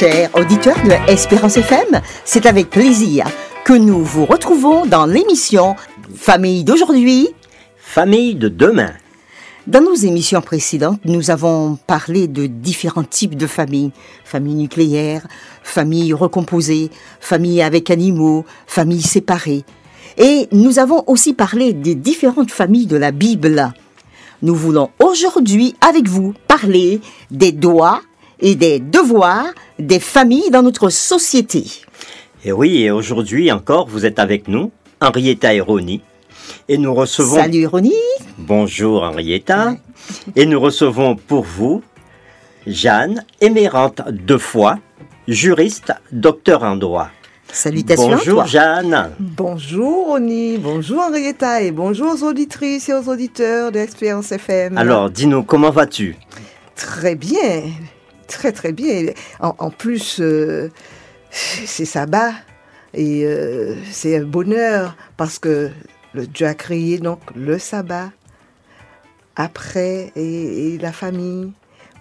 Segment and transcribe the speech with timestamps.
[0.00, 3.26] Chers auditeurs de Espérance FM, c'est avec plaisir
[3.66, 5.76] que nous vous retrouvons dans l'émission
[6.16, 7.28] Famille d'aujourd'hui,
[7.76, 8.94] Famille de demain.
[9.66, 13.92] Dans nos émissions précédentes, nous avons parlé de différents types de familles.
[14.24, 15.26] Famille nucléaire,
[15.62, 16.88] famille recomposée,
[17.20, 19.64] famille avec animaux, famille séparée.
[20.16, 23.70] Et nous avons aussi parlé des différentes familles de la Bible.
[24.40, 28.00] Nous voulons aujourd'hui, avec vous, parler des droits
[28.40, 29.46] et des devoirs
[29.78, 31.64] des familles dans notre société.
[32.44, 36.02] Et oui, et aujourd'hui encore, vous êtes avec nous, Henrietta et Ronnie,
[36.68, 37.36] et nous recevons...
[37.36, 37.92] Salut Ronnie
[38.38, 39.76] Bonjour Henrietta,
[40.36, 41.82] et nous recevons pour vous
[42.66, 44.78] Jeanne, émérante deux fois,
[45.28, 47.08] juriste, docteur en droit.
[47.52, 48.46] Salutations Bonjour à toi.
[48.46, 49.10] Jeanne.
[49.18, 54.78] Bonjour Oni, bonjour Henrietta et bonjour aux auditrices et aux auditeurs d'Expérience FM.
[54.78, 56.16] Alors, dis-nous, comment vas-tu?
[56.76, 57.62] Très bien,
[58.30, 59.12] très très bien.
[59.40, 60.70] En, en plus, euh,
[61.30, 62.32] c'est sabbat
[62.94, 65.70] et euh, c'est un bonheur parce que
[66.14, 68.10] le Dieu a créé donc le sabbat
[69.36, 71.52] après et, et la famille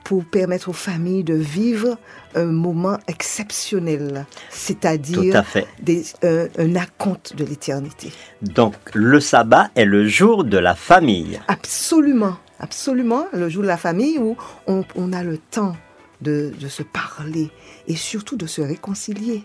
[0.04, 1.98] pour permettre aux familles de vivre
[2.34, 5.68] un moment exceptionnel, c'est-à-dire à fait.
[5.82, 8.12] des- un, un acompte de l'éternité.
[8.42, 11.40] Donc, le sabbat est le jour de la famille.
[11.48, 15.76] Absolument, absolument, le jour de la famille où on, on a le temps
[16.22, 17.50] de, de se parler
[17.88, 19.44] et surtout de se réconcilier.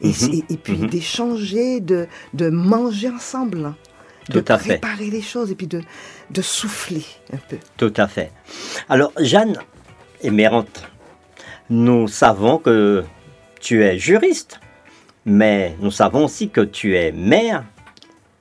[0.00, 0.90] Et, Mhm, et- et puis mhm.
[0.90, 3.74] d'échanger, de, de manger ensemble,
[4.28, 4.78] de Tout à fait.
[4.78, 5.80] préparer les choses et puis de,
[6.30, 7.56] de souffler un peu.
[7.76, 8.32] Tout à fait.
[8.88, 9.56] Alors, Jeanne,
[10.22, 10.84] émérante,
[11.70, 13.04] nous savons que
[13.60, 14.58] tu es juriste,
[15.24, 17.64] mais nous savons aussi que tu es mère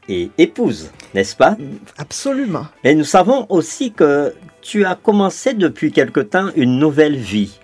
[0.10, 1.56] et épouse, n'est-ce pas?
[1.98, 2.66] Absolument.
[2.84, 7.60] Et nous savons aussi que tu as commencé depuis quelque temps une nouvelle vie.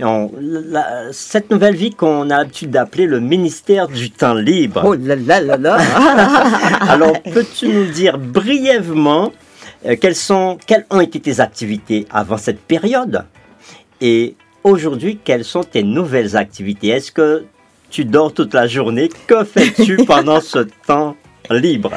[0.00, 4.82] Et on- la- cette nouvelle vie qu'on a l'habitude d'appeler le ministère du temps libre.
[4.84, 5.76] Oh là là là là.
[6.88, 9.30] Alors, peux-tu nous dire brièvement
[9.86, 13.26] euh, quelles, sont, quelles ont été tes activités avant cette période?
[14.00, 16.88] Et aujourd'hui, quelles sont tes nouvelles activités?
[16.88, 17.44] Est-ce que
[17.90, 19.10] tu dors toute la journée?
[19.26, 21.14] Que fais-tu pendant ce temps
[21.50, 21.90] libre?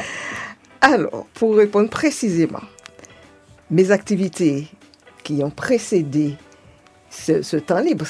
[0.82, 2.60] Alors, pour répondre précisément,
[3.70, 4.66] mes activités
[5.22, 6.34] qui ont précédé
[7.14, 8.06] ce, ce temps libre,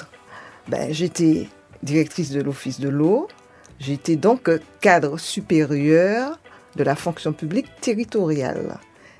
[0.69, 1.49] ben, j'étais
[1.83, 3.29] directrice de l'Office de l'eau,
[3.79, 4.51] j'étais donc
[4.81, 6.39] cadre supérieur
[6.77, 8.79] de la fonction publique territoriale.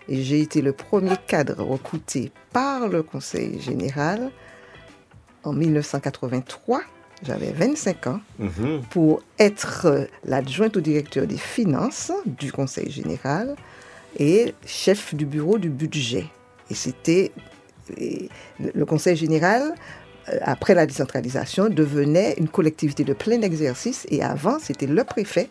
[0.09, 4.31] Et j'ai été le premier cadre recruté par le Conseil général
[5.45, 6.81] en 1983.
[7.23, 8.83] J'avais 25 ans Mhm.
[8.91, 13.57] pour être l'adjointe au directeur des finances du Conseil général
[14.19, 16.27] et chef du bureau du budget.
[16.71, 17.33] Et c'était
[17.99, 18.29] et
[18.75, 19.63] le Conseil général,
[20.29, 25.49] euh, après la décentralisation, devenait une collectivité de plein exercice et avant, c'était le préfet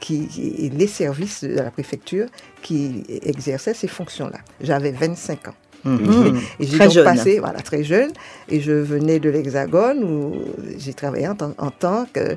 [0.00, 0.28] qui,
[0.58, 2.26] et les services de la préfecture
[2.62, 4.38] qui exerçaient ces fonctions-là.
[4.60, 5.54] J'avais 25 ans.
[5.84, 6.40] Mhm.
[6.60, 7.04] Et j'ai Très donc jeune.
[7.04, 8.10] passé, voilà, très jeune,
[8.48, 10.34] et je venais de l'Hexagone où
[10.78, 12.36] j'ai travaillé en, tant- en tant que.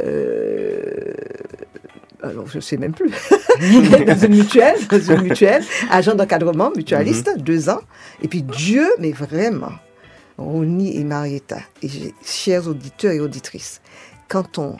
[0.00, 1.12] euh,
[2.22, 3.10] alors, je ne sais même plus.
[4.06, 7.80] dans une mutuelle, dans une mutuelle, agent d'encadrement, mutualiste, deux ans.
[8.22, 9.72] Et puis Dieu, mais vraiment,
[10.38, 11.88] Ronnie et Marietta, et
[12.24, 13.80] chers auditeurs et auditrices,
[14.28, 14.76] quand on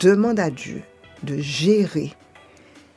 [0.00, 0.82] demande à Dieu
[1.22, 2.12] de gérer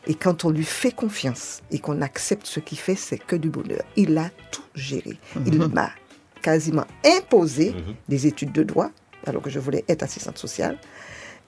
[0.08, 3.50] et quand on lui fait confiance et qu'on accepte ce qu'il fait, c'est que du
[3.50, 3.84] bonheur.
[3.96, 5.18] Il a tout géré.
[5.46, 5.92] Il m'a
[6.42, 7.96] quasiment imposé Mhm.
[8.10, 8.90] des études de droit,
[9.26, 10.78] alors que je voulais être assistante sociale.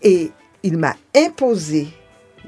[0.02, 0.32] Et
[0.64, 1.90] il m'a imposé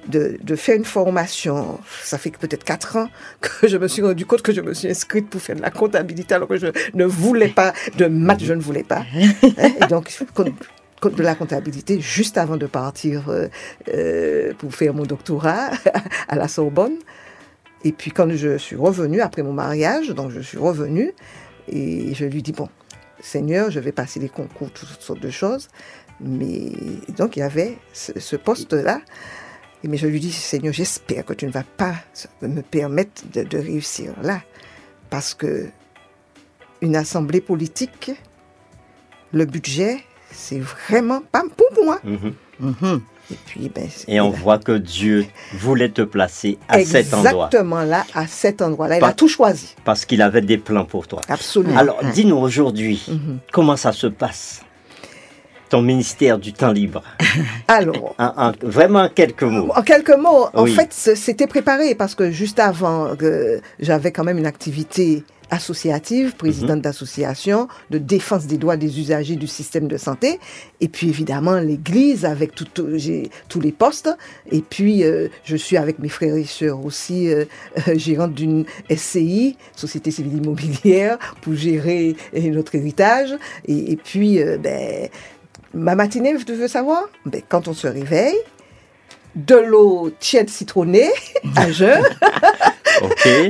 [0.08, 1.80] de, de faire une formation.
[2.04, 3.10] Ça fait peut-être quatre ans
[3.42, 5.72] que je me suis rendu compte que je me suis inscrite pour faire de la
[5.72, 9.06] comptabilité, alors que je ne voulais pas de maths, je ne voulais pas.
[9.58, 10.10] Hein, Et donc,
[11.04, 13.48] de la comptabilité juste avant de partir euh,
[13.94, 15.70] euh, pour faire mon doctorat
[16.28, 16.98] à la Sorbonne.
[17.84, 21.14] Et puis quand je suis revenue après mon mariage, donc je suis revenue
[21.68, 22.68] et je lui dis bon,
[23.22, 25.68] Seigneur, je vais passer des concours, toutes sortes de choses.
[26.20, 26.72] Mais
[27.16, 29.02] donc il y avait ce, ce poste-là.
[29.84, 31.96] Et Mais je lui dis, Seigneur, j'espère que tu ne vas pas
[32.42, 34.42] me permettre de, de réussir là.
[35.10, 35.68] Parce que
[36.82, 38.12] une assemblée politique,
[39.32, 40.00] le budget,
[40.32, 40.60] c'est
[40.90, 42.00] vraiment pas pour moi.
[42.04, 42.34] Mhm.
[42.60, 43.02] Mhm.
[43.32, 47.82] Et puis, ben, Et on voit que Dieu voulait te placer à cet endroit Exactement
[47.84, 48.98] là, à cet endroit-là.
[49.00, 49.76] Il a tout choisi.
[49.84, 51.22] parce qu'il avait des plans pour toi.
[51.28, 51.78] Absolument.
[51.78, 53.40] Alors, dis-nous aujourd'hui, Mhm.
[53.52, 54.62] comment ça se passe?
[55.70, 57.04] Ton ministère du temps libre
[57.68, 59.72] Alors, En- en- Vraiment en quelques mots.
[59.76, 64.38] En quelques mots, en fait, c'était préparé parce que juste avant, que j'avais quand même
[64.38, 70.40] une activité associative, présidente d'association de défense des droits des usagers du système de santé.
[70.82, 74.10] Et puis évidemment l'Église avec tout, tous les postes.
[74.52, 77.46] Et puis euh, je suis avec mes frères et sœurs aussi euh,
[77.88, 83.34] euh, gérante d'une SCI, Société civile immobilière, pour gérer euh, notre héritage.
[83.70, 85.08] Et, et puis euh, ben,
[85.78, 88.38] ma matinée, tu veux savoir ben, Quand on se réveille,
[89.36, 91.12] de l'eau tiède citronnée
[91.56, 92.04] à jeun.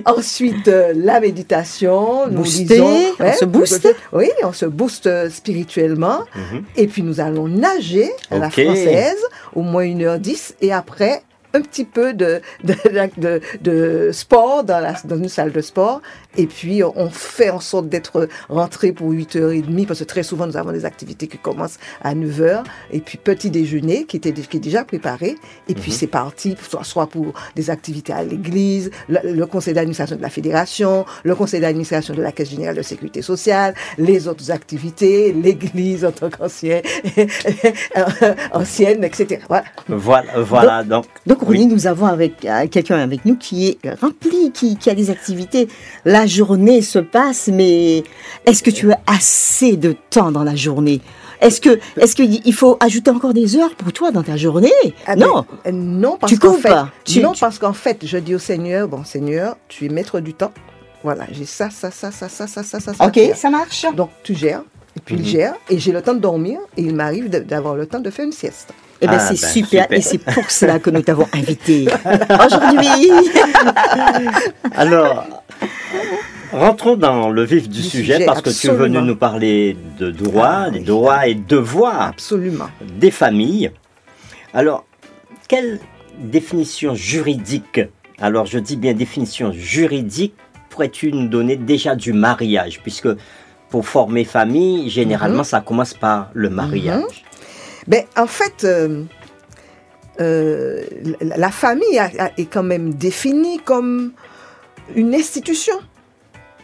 [0.05, 2.27] Ensuite, euh, la méditation.
[2.27, 3.95] Nous Booster, lisons, on se booste?
[4.11, 6.19] Oui, on se booste euh, spirituellement.
[6.35, 6.63] Mhm.
[6.75, 9.17] Et puis, nous allons nager à la française,
[9.55, 10.55] au moins 1h10.
[10.61, 11.23] Et après,
[11.53, 12.75] un petit peu de, de,
[13.17, 16.01] de, de sport dans, la, dans une salle de sport.
[16.37, 20.57] Et puis, on fait en sorte d'être rentré pour 8h30, parce que très souvent, nous
[20.57, 22.63] avons des activités qui commencent à 9h.
[22.91, 25.35] Et puis, petit déjeuner qui, était, qui est déjà préparé.
[25.67, 30.15] Et puis, c'est parti, soit, soit pour des activités à l'église, le, le conseil d'administration
[30.15, 34.51] de la fédération, le conseil d'administration de la Caisse générale de sécurité sociale, les autres
[34.51, 36.83] activités, l'église en tant qu'ancienne,
[38.51, 39.41] ancienne, etc.
[39.47, 39.65] Voilà.
[39.87, 40.83] Voilà, voilà.
[40.83, 41.57] Donc, Donc, Oui.
[41.57, 45.09] Ronnie, nous avons avec euh, quelqu'un avec nous qui est rempli, qui, qui a des
[45.09, 45.67] activités.
[46.05, 48.03] La journée se passe, mais
[48.45, 51.01] est-ce que tu as assez de temps dans la journée?
[51.39, 54.71] Est-ce que, est-ce qu'il faut ajouter encore des heures pour toi dans ta journée?
[55.05, 55.45] Ah ben, Non.
[55.67, 56.73] euh, non, parce Tu qu'en fait.
[57.05, 60.19] Tu- non, tu- parce qu'en fait, je dis au Seigneur, bon Seigneur, tu es maître
[60.19, 60.51] du temps.
[61.03, 62.93] Voilà, j'ai ça, ça, ça, ça, ça, ça, ça, ça.
[63.05, 63.85] Ok, ça marche.
[63.95, 64.63] Donc tu gères,
[64.95, 67.85] et puis il gère, et j'ai le temps de dormir, et il m'arrive d'avoir le
[67.85, 68.73] temps de faire une sieste.
[69.01, 69.97] Eh ben, Ah, c'est ben, super, super.
[69.97, 71.87] et c'est pour cela que nous t'avons invité
[72.45, 73.11] aujourd'hui.
[74.75, 75.25] alors,
[76.51, 79.77] rentrons dans le vif du, Du sujet, sujet, parce que tu es venu nous parler
[79.99, 82.67] de droits, Ah, des droits et devoirs Absolument.
[82.81, 83.71] des familles.
[84.53, 84.85] Alors,
[85.47, 85.79] quelle
[86.19, 87.81] définition juridique,
[88.19, 90.33] alors je dis bien définition juridique,
[90.69, 92.79] pourrais-tu nous donner déjà du mariage?
[92.81, 93.09] Puisque
[93.69, 95.43] pour former famille, généralement, Mhm.
[95.43, 97.23] ça commence par le mariage.
[97.87, 99.03] Ben, en fait, euh,
[100.19, 100.83] euh,
[101.21, 104.13] la, famille a- a- est quand même définie comme
[104.95, 105.75] une institution.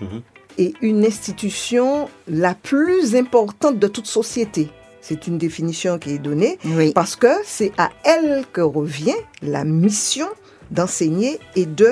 [0.02, 0.22] Mhm.
[0.58, 4.70] Et une institution la plus importante de toute société.
[5.02, 6.92] C'est une définition qui est donnée Oui.
[6.94, 10.28] parce que c'est à elle que revient la mission
[10.72, 11.90] d'enseigner et de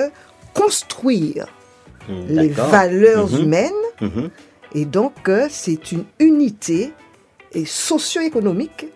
[0.54, 1.46] construire
[2.08, 2.70] les D'accord.
[2.70, 3.40] valeurs Mhm.
[3.42, 3.72] humaines.
[4.00, 4.30] Mhm.
[4.74, 6.92] Et donc, euh, c'est une unité
[7.52, 8.86] et socio-économique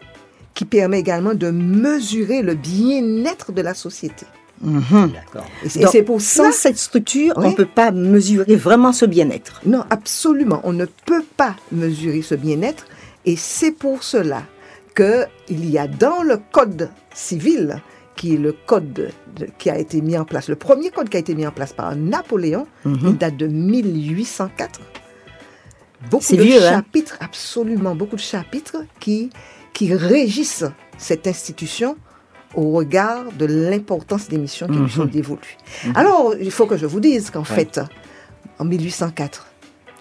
[0.57, 4.27] qui permet également de mesurer le bien-être de la société.
[4.63, 5.47] D'accord.
[5.63, 6.45] Et c'est- pour ça...
[6.45, 9.61] Sans cette structure, on ne peut pas mesurer vraiment ce bien-être.
[9.67, 10.61] Non, absolument.
[10.65, 12.87] On ne peut pas mesurer ce bien-être.
[13.27, 14.45] Et c'est pour cela
[14.97, 17.83] qu'il y a dans le Code civil,
[18.17, 19.11] qui est le code de-
[19.59, 21.75] qui a été mis en place, le premier code qui a été mis en place
[21.75, 22.99] par Napoléon, Mhm.
[23.09, 24.81] il date de 1804.
[26.11, 29.29] Beaucoup C'est de vieux, hein chapitres, absolument, beaucoup de chapitres qui,
[29.77, 30.65] qui régissent
[30.97, 31.97] cette institution
[32.55, 34.99] au regard de l'importance des missions qui lui Mhm.
[34.99, 35.57] sont dévolues.
[35.95, 37.57] Alors, il faut que je vous dise qu'en Ouais.
[37.57, 37.81] fait,
[38.59, 39.47] en 1804,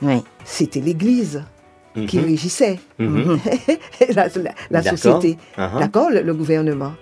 [0.01, 0.24] Oui.
[0.45, 1.44] c'était l'Église
[2.10, 2.24] qui Mhm.
[2.31, 3.38] régissait Mhm.
[4.16, 4.98] la, la- la D'accord.
[5.00, 6.94] société, d'accord, le, le gouvernement.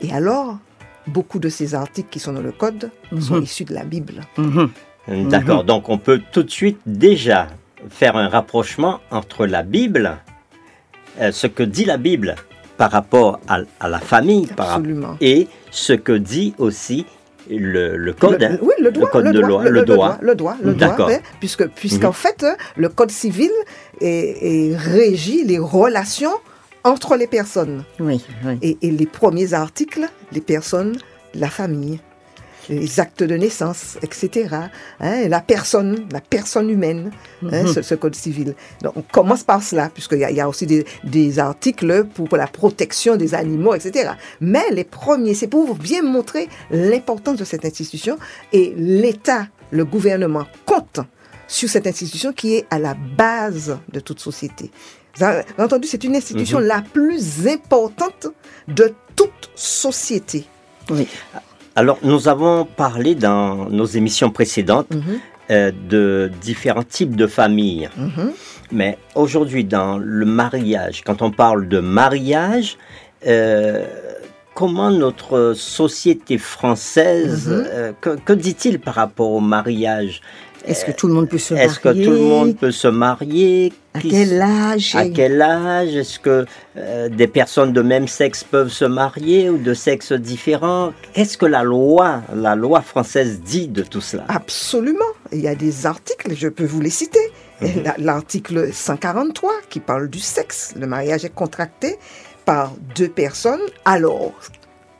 [0.00, 0.58] Et alors,
[1.06, 2.90] beaucoup de ces articles qui sont dans le Code
[3.20, 3.42] sont Mhm.
[3.44, 4.22] issus de la Bible.
[4.38, 5.28] Mhm.
[5.28, 7.46] D'accord, donc on peut tout de suite déjà
[7.88, 10.35] faire un rapprochement entre la Bible, euh,
[11.32, 12.34] ce que dit la Bible
[12.76, 14.80] par rapport à, à la famille, par
[15.20, 17.06] et ce que dit aussi
[17.48, 18.40] le, le code.
[18.40, 18.58] Le- hein.
[18.60, 19.96] oui, le droit, code le de loi, le, le le droit.
[19.96, 21.10] droit, le droit, le droit, D'accord.
[21.10, 22.12] hein, puisque puisqu'en Mhm.
[22.14, 23.50] fait, euh, le code civil
[24.00, 26.34] est, est régit les relations
[26.84, 27.84] entre les personnes.
[28.00, 28.58] Oui, oui.
[28.62, 30.96] Et, et les premiers articles, les personnes,
[31.34, 32.00] la famille,
[32.68, 34.48] les actes de naissance, etc.
[35.00, 37.10] hein, la personne, la personne humaine,
[37.44, 37.66] hein, Mhm.
[37.74, 38.54] ce, ce code civil.
[38.82, 42.04] Donc on commence par cela, puisqu'il y, a- il y a aussi des, des articles
[42.14, 44.10] pour, pour la protection des animaux, etc.
[44.40, 48.18] Mais les premiers, c'est pour bien montrer l'importance de cette institution
[48.52, 51.00] et l'État, le gouvernement compte
[51.48, 54.70] sur cette institution qui est à la base de toute société.
[55.16, 56.66] Vous avez entendu, c'est une institution Mhm.
[56.66, 58.26] la plus importante
[58.68, 60.46] de toute société.
[60.90, 61.06] oui.
[61.76, 65.02] Alors, nous avons parlé dans nos émissions précédentes Mhm,
[65.50, 67.88] euh, de différents types de familles.
[67.96, 68.32] mhm.
[68.72, 72.78] Mais aujourd'hui, dans le mariage, quand on parle de mariage,
[73.26, 73.84] euh,
[74.56, 77.64] comment notre société française, Mhm.
[77.68, 80.20] euh, que, que dit-il par rapport au mariage?
[80.64, 82.88] Est-ce que tout le monde peut se marier Est-ce que tout le monde peut se
[82.88, 83.72] marier?
[83.94, 84.96] À quel âge?
[84.96, 85.94] à quel âge?
[85.94, 86.44] Est-ce que
[86.76, 90.92] euh, des personnes de même sexe peuvent se marier ou de sexes différents?
[91.12, 94.24] Qu'est-ce que la loi, la loi française dit de tout cela?
[94.28, 97.20] Absolument, il y a des articles, je peux vous les citer.
[97.60, 97.68] Mhm.
[97.84, 100.74] La- L'article 143 qui parle du sexe.
[100.78, 101.96] Le mariage est contracté
[102.46, 103.60] par deux personnes.
[103.84, 104.32] Alors,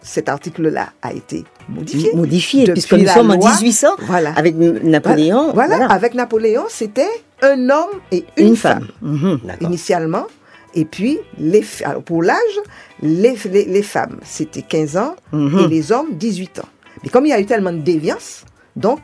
[0.02, 2.12] cet article-là a été modifié.
[2.14, 4.32] Modifié, Depuis puisque nous la sommes en loi, 1800, Voilà.
[4.36, 5.52] avec Napoléon.
[5.54, 7.08] Voilà, avec Napoléon, c'était
[7.42, 9.10] un homme et une, une femme, femme.
[9.16, 9.40] Mhm.
[9.62, 10.26] Initialement.
[10.74, 12.36] Et puis, les, alors, pour l'âge,
[13.00, 15.58] les, les, les femmes, c'était 15 ans Mhm.
[15.60, 16.68] et les hommes, 18 ans.
[17.02, 19.00] Mais comme il y a eu tellement de déviance, donc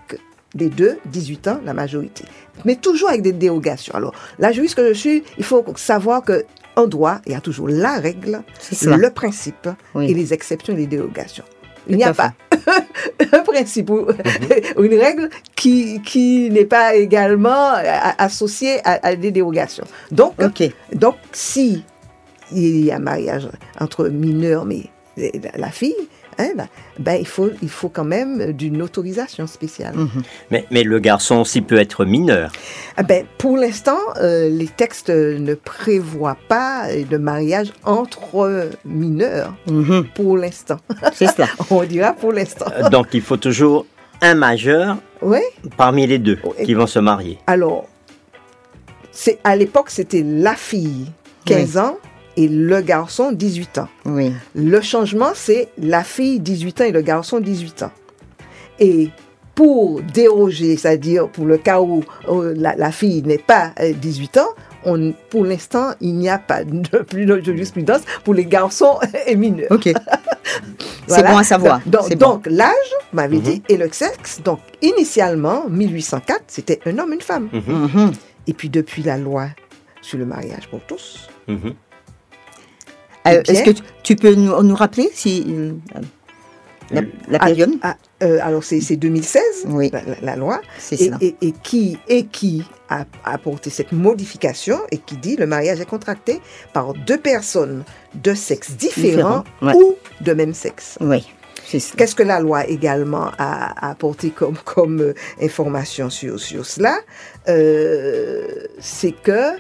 [0.55, 2.25] les deux, 18 ans, la majorité.
[2.65, 3.95] Mais toujours avec des dérogations.
[3.95, 6.45] Alors, la juriste que je suis, il faut savoir que
[6.77, 8.43] en droit, il y a toujours la règle,
[8.83, 10.11] le principe Oui.
[10.11, 11.45] et les exceptions et les dérogations.
[11.89, 12.33] Il n'y a pas
[13.33, 14.07] un principe ou,
[14.77, 19.85] ou une règle qui, qui n'est pas également a- associée à, à des dérogations.
[20.13, 20.35] Donc,
[20.95, 21.85] donc, si
[22.53, 23.49] il y a mariage
[23.81, 24.85] entre mineurs, mais
[25.17, 25.97] la, la fille,
[26.39, 26.67] hein, là,
[26.99, 29.95] ben, il, faut, il faut quand même d'une autorisation spéciale.
[30.51, 32.53] Mais, mais le garçon aussi peut être mineur.
[32.97, 40.07] Ah ben, pour l'instant, euh, les textes ne prévoient pas de mariage entre mineurs, Mhm.
[40.15, 40.79] pour l'instant.
[41.15, 41.49] C'est cela.
[41.71, 42.67] On dira pour l'instant.
[42.79, 43.87] Euh, Donc il faut toujours
[44.21, 45.41] un majeur Oui.
[45.77, 46.65] parmi les deux Oui.
[46.65, 47.39] qui vont se marier.
[47.47, 47.87] Alors,
[49.45, 51.07] à l'époque, c'était la fille,
[51.45, 51.99] 15 ans,
[52.37, 53.89] et le garçon, 18 ans.
[54.07, 54.33] Oui.
[54.55, 57.91] Le changement, c'est la fille 18 ans et le garçon 18 ans.
[58.79, 59.11] Et
[59.55, 64.39] pour déroger, c'est-à-dire pour le cas où euh, la, la fille n'est pas euh, 18
[64.39, 64.49] ans,
[64.85, 69.37] on, pour l'instant, il n'y a pas de plus de jurisprudence pour les garçons et
[69.37, 69.71] mineurs.
[69.71, 69.93] Ok.
[71.07, 71.81] C'est bon à savoir.
[71.87, 72.31] Donc, C'est bon.
[72.35, 72.73] donc, l'âge,
[73.13, 74.41] vous m'avez dit, et le sexe.
[74.43, 77.49] Donc, initialement, 1804, c'était un homme, une femme.
[77.53, 78.13] Mhm.
[78.47, 79.49] Et puis, depuis la loi
[80.01, 81.75] sur le mariage pour tous, Mhm.
[83.27, 83.43] Euh.
[83.47, 85.73] Est-ce que tu, tu peux nous, nous rappeler si euh,
[86.91, 89.91] la, la Ah, période ah, euh, alors, c'est c'est 2016, Oui.
[90.23, 90.61] la, loi.
[90.93, 95.81] Et, et- et qui, et qui a apporté cette modification et qui dit le mariage
[95.81, 96.41] est contracté
[96.73, 99.75] par deux personnes de sexe différent, Différent, ouais.
[99.75, 100.99] ou de même sexe.
[101.01, 101.27] Oui.
[101.97, 106.99] Qu'est-ce que la loi également a, a apporté comme, comme euh, information sur, sur cela?
[107.49, 108.47] Euh,
[108.79, 109.53] C'est que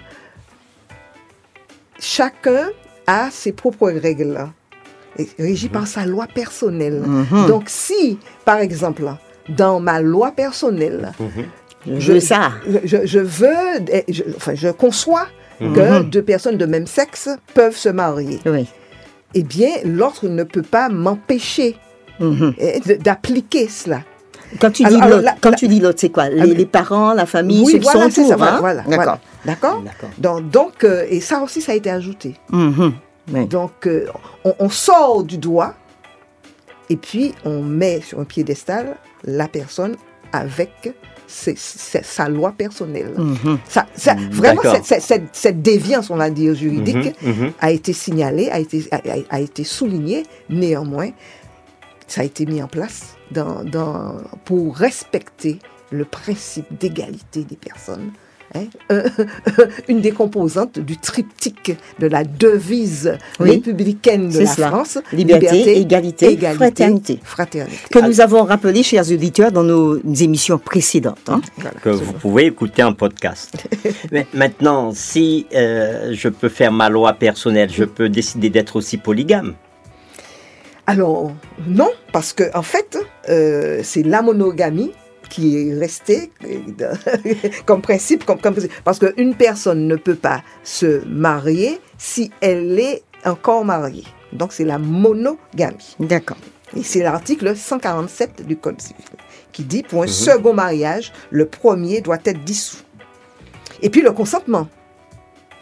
[1.98, 2.70] chacun
[3.06, 4.38] a ses propres règles,
[5.18, 7.02] et régies par sa loi personnelle.
[7.06, 7.46] Mhm.
[7.46, 9.02] Donc si, par exemple,
[9.48, 11.12] dans ma loi personnelle,
[11.86, 12.52] Je veux ça.
[12.84, 13.48] je, je veux,
[13.92, 15.26] eh, je- enfin, je conçois
[15.58, 15.64] que
[16.00, 16.10] Mhm.
[16.10, 18.40] deux personnes de même sexe peuvent se marier.
[18.46, 18.66] Oui.
[19.34, 21.76] Eh bien, l'autre ne peut pas m'empêcher
[22.20, 22.54] Mhm.
[22.58, 24.00] eh, d'appliquer cela.
[24.60, 26.28] Quand tu dis Alors, l'autre, la- quand la- tu dis l'autre, c'est quoi?
[26.28, 28.60] Les, les parents, la famille, oui, ceux qui voilà, sont c'est autour, ça, voilà, hein?
[28.60, 28.96] voilà, D'accord.
[28.96, 29.20] voilà.
[29.44, 29.80] D'accord
[30.18, 32.36] donc, donc, euh, et ça aussi, ça a été ajouté.
[32.50, 32.94] Mhm.
[33.32, 33.46] Oui.
[33.46, 34.06] Donc, euh,
[34.44, 35.74] on, on sort du doigt
[36.90, 39.96] et puis on met sur un piédestal la personne
[40.32, 40.92] avec
[41.26, 43.14] ses- ses- sa loi personnelle.
[43.16, 43.58] Mhm.
[43.68, 47.14] Ça, ça- Mm, vraiment, cette, cette- cette- cette déviance, on va dire, juridique,
[47.60, 50.24] a été signalée, a été, a, a- a été soulignée.
[50.50, 51.10] Néanmoins,
[52.06, 55.58] ça a été mis en place dans, dans- pour respecter
[55.90, 58.10] le principe d'égalité des personnes.
[58.54, 58.64] Hein?
[58.90, 59.08] Euh,
[59.88, 64.68] une des composantes du triptyque de la devise Oui, républicaine de la cela.
[64.68, 64.98] France.
[65.12, 67.20] Liberté, égalité, fraternité.
[67.22, 67.76] fraternité.
[67.90, 71.18] Que nous avons rappelé, chers auditeurs, dans nos émissions précédentes.
[71.28, 71.40] hein.
[71.56, 73.66] Voilà, que vous pouvez écouter en podcast.
[74.12, 78.96] Mais maintenant, si euh, je peux faire ma loi personnelle, je peux décider d'être aussi
[78.98, 79.54] polygame.
[80.86, 81.32] Alors,
[81.66, 84.90] non, parce que en fait, euh, c'est la monogamie
[85.32, 91.80] qui est de- comme principe, comme, comme- parce qu'une personne ne peut pas se marier
[91.98, 94.04] si elle est encore mariée.
[94.32, 95.96] Donc, c'est la monogamie.
[95.98, 96.36] D'accord.
[96.76, 99.04] Et c'est l'article 147 du Code civil
[99.52, 102.78] qui dit pour un second mariage, le premier doit être dissous.
[103.82, 104.68] Et puis le consentement.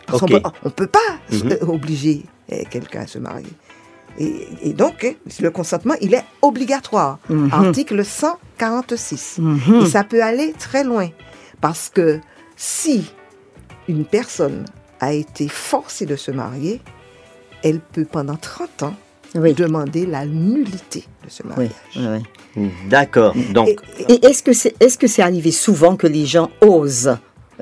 [0.06, 0.30] Parce Ok.
[0.30, 0.98] qu'on peut, on peut pas
[1.32, 1.52] Mhm.
[1.52, 3.46] euh, obliger euh, quelqu'un à se marier.
[4.20, 7.18] Et, et donc, euh, le consentement, il est obligatoire.
[7.30, 7.48] Mhm.
[7.52, 9.38] Article 146.
[9.38, 9.80] Mhm.
[9.82, 11.08] Et ça peut aller très loin.
[11.60, 12.20] Parce que
[12.56, 13.10] si
[13.88, 14.64] une personne
[15.00, 16.80] a été forcée de se marier,
[17.64, 18.94] elle peut pendant 30 ans
[19.34, 19.54] Oui.
[19.54, 21.70] demander la nullité de ce mariage.
[21.96, 22.68] oui.
[22.88, 23.34] D'accord.
[23.54, 26.50] Donc, Et- et- Et est-ce que c'est est-ce que c'est arrivé souvent que les gens
[26.60, 27.16] osent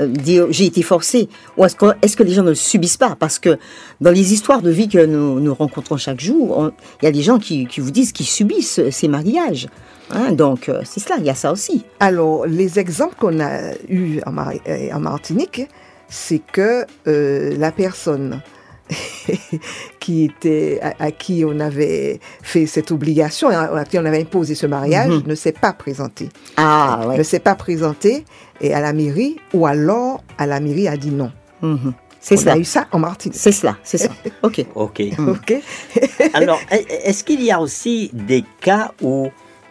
[0.06, 1.76] dire j'ai été forcé ou est-ce
[2.16, 3.16] que, les gens ne le subissent pas?
[3.18, 3.58] Parce que
[4.00, 6.70] dans les histoires de vie que nous, rencontrons chaque jour
[7.02, 9.68] il y a des gens qui, vous disent qu'ils subissent euh, ces mariages
[10.10, 11.84] Hein, donc euh, c'est cela il y a ça aussi.
[12.00, 15.68] Alors, les exemples qu'on a eus en, Mar- euh, en Martinique,
[16.08, 18.40] c'est que euh, la personne
[20.08, 24.66] qui était à, qui on avait fait cette obligation, à qui on avait imposé ce
[24.66, 25.24] mariage, Mhm.
[25.26, 26.30] ne s'est pas présenté.
[26.56, 27.18] Ah, ouais.
[27.18, 28.24] Ne s'est pas présenté
[28.62, 31.30] et à la mairie, ou alors à la mairie a dit non.
[31.60, 31.92] Mhm.
[32.20, 32.52] C'est on cela.
[32.54, 33.36] a eu ça en Martinique.
[33.38, 34.08] C'est cela, c'est ça.
[34.42, 34.64] OK.
[34.74, 35.02] Ok.
[35.28, 35.54] Ok.
[36.32, 39.28] Alors, est- est-ce qu'il y a aussi des cas où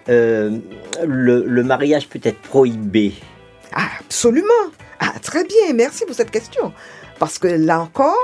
[0.07, 0.55] euh,
[1.03, 3.13] le, le mariage peut être prohibé?
[3.73, 4.63] Ah, absolument.
[4.99, 5.73] Ah, très bien.
[5.73, 6.71] Merci pour cette question.
[7.17, 8.15] Parce que là encore,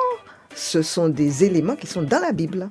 [0.55, 2.69] ce sont des éléments qui sont dans la Bible.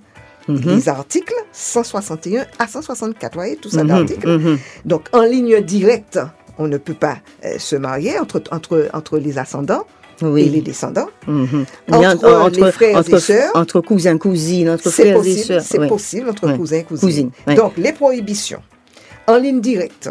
[0.48, 0.60] Mhm.
[0.66, 3.32] Les articles 161 à 164.
[3.34, 4.28] Vous voyez, tout ça Mhm, d'articles.
[4.28, 4.58] mhm.
[4.84, 6.18] Donc, en ligne directe,
[6.58, 9.84] on ne peut pas euh, se marier entre, entre, entre les ascendants
[10.20, 11.08] et les descendants.
[11.90, 13.50] Entre les frères et sœurs.
[13.54, 15.62] entre cousins, cousines, entre frères et sœurs.
[15.62, 15.88] c'est oui.
[15.88, 17.30] possible entre cousins et cousines.
[17.56, 18.62] Donc, les prohibitions
[19.26, 20.10] en ligne directe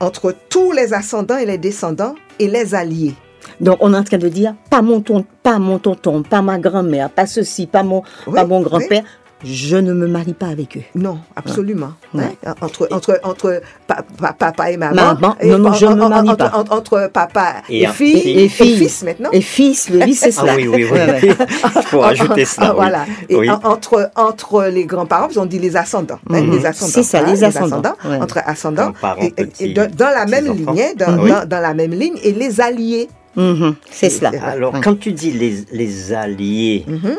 [0.00, 3.14] entre tous les ascendants et les descendants et les alliés.
[3.60, 6.58] Donc, on est en train de dire, pas mon, ton, pas mon tonton, pas ma
[6.58, 8.64] grand-mère, pas ceci, pas mon, Oui, pas mon oui.
[8.64, 9.02] grand-père.
[9.44, 10.82] Je ne me marie pas avec eux.
[10.94, 11.90] Non, absolument.
[12.14, 12.22] Ouais.
[12.46, 14.94] Hein, Entre, entre, entre pa- pa- papa et maman.
[15.14, 16.52] Maman, et non, non, en- je en- me marie entre, pas.
[16.70, 18.76] en- Entre papa Et et, fille, et- et fille.
[18.78, 19.28] fils maintenant.
[19.32, 20.52] Et fils, le fils, c'est cela.
[20.54, 21.28] Ah oui, oui, oui.
[21.76, 22.68] Il faut rajouter cela.
[22.68, 22.76] Ah, oui.
[22.76, 23.04] Voilà.
[23.28, 23.50] Et Oui.
[23.50, 26.18] en- entre, entre les grands-parents, on dit les ascendants.
[26.30, 26.52] hein, Mhm.
[26.52, 26.92] les ascendants.
[26.94, 28.16] C'est ça, hein, les ascendants, ouais.
[28.16, 28.84] Entre ascendants.
[28.92, 31.30] Grands-parents, Et, et- et petits- dans, la même lignée, dans, Oui.
[31.30, 33.08] dans- dans la même ligne, et les alliés.
[33.36, 34.30] Mhm, C'est cela.
[34.42, 37.16] Alors, quand tu dis les, les alliés, Mhm.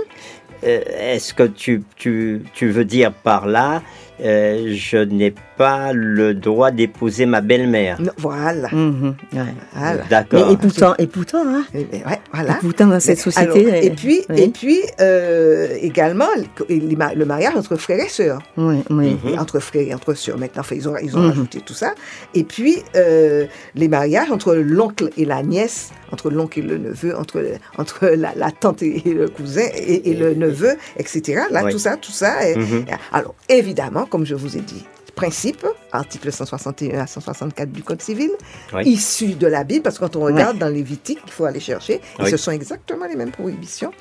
[0.63, 3.81] euh, est-ce que tu, tu, tu veux dire par là,
[4.23, 7.99] euh, je n'ai pas le droit d'épouser ma belle-mère?
[8.17, 8.67] Voilà.
[8.71, 9.39] Mhm, ouais.
[9.75, 9.93] voilà.
[10.03, 10.51] Mais D'accord.
[10.51, 12.59] et pourtant, et pourtant, hein, Et- et ouais, et voilà.
[12.77, 13.69] dans cette société.
[13.71, 14.41] alors, et puis, oui.
[14.41, 16.27] et puis euh, également,
[16.69, 18.41] le mariage entre frères et sœurs.
[18.57, 19.17] oui, oui.
[19.23, 19.39] Mhm.
[19.39, 20.37] entre frères et entre sœurs.
[20.37, 21.29] Maintenant, enfin, ils ont, ils ont Mhm.
[21.29, 21.93] rajouté tout ça.
[22.33, 27.15] Et puis, euh, les mariages entre l'oncle et la nièce, entre l'oncle et le neveu,
[27.17, 27.43] entre,
[27.77, 31.41] entre la, la tante et le cousin et, et le neveu, etc.
[31.51, 31.71] Là, Oui.
[31.71, 32.35] tout ça, tout ça.
[32.55, 32.85] Mhm.
[33.11, 34.85] Alors, évidemment, comme je vous ai dit,
[35.21, 38.29] principe, article 161 à 164 du Code civil,
[38.73, 38.83] Oui.
[38.85, 41.95] issu de la Bible, parce que quand on regarde dans Lévitique, il faut aller chercher,
[41.95, 42.29] et Oui.
[42.29, 43.91] ce sont exactement les mêmes prohibitions.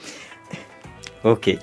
[1.24, 1.56] Ok.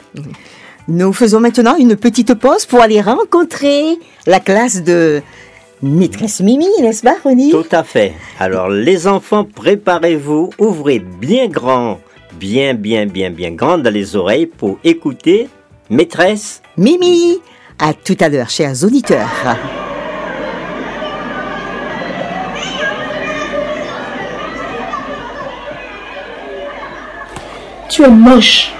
[0.87, 5.21] Nous faisons maintenant une petite pause pour aller rencontrer la classe de
[5.81, 8.13] maîtresse Mimi, n'est-ce pas, Ronnie Tout à fait.
[8.39, 11.99] Alors, les enfants, préparez-vous, ouvrez bien grand,
[12.33, 15.47] bien, bien, bien, bien grand dans les oreilles pour écouter
[15.89, 16.61] maîtresse.
[16.77, 17.39] Mimi
[17.79, 19.27] À tout à l'heure, chers auditeurs.
[27.89, 28.71] Tu es moche.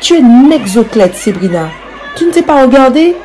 [0.00, 1.68] Tu es une exoclète, Sébrina.
[2.16, 3.16] Tu ne t'es pas regardée?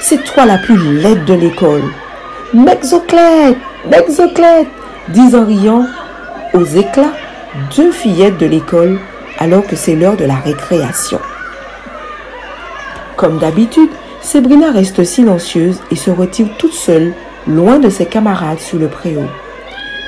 [0.00, 1.82] C'est toi la plus laide de l'école.
[2.54, 3.56] Mexoclète
[3.88, 4.68] Mexoclète
[5.08, 5.86] disent en riant,
[6.52, 7.12] aux éclats,
[7.76, 8.98] deux fillettes de l'école,
[9.38, 11.20] alors que c'est l'heure de la récréation.
[13.16, 13.90] Comme d'habitude,
[14.22, 17.14] Sébrina reste silencieuse et se retire toute seule,
[17.46, 19.24] loin de ses camarades sur le préau.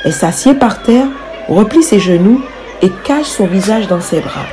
[0.05, 1.07] Elle s'assied par terre,
[1.49, 2.43] replie ses genoux
[2.83, 4.47] et cache son visage dans ses bras.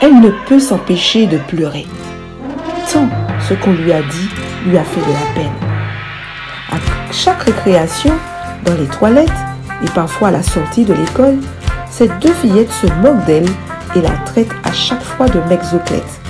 [0.00, 1.86] Elle ne peut s'empêcher de pleurer.
[2.92, 3.08] Tant
[3.48, 4.28] ce qu'on lui a dit
[4.66, 5.52] lui a fait de la peine.
[6.72, 8.12] À chaque récréation,
[8.64, 9.28] dans les toilettes
[9.84, 11.38] et parfois à la sortie de l'école,
[11.90, 13.48] ces deux fillettes se moquent d'elle
[13.94, 16.21] et la traitent à chaque fois de mexoclète.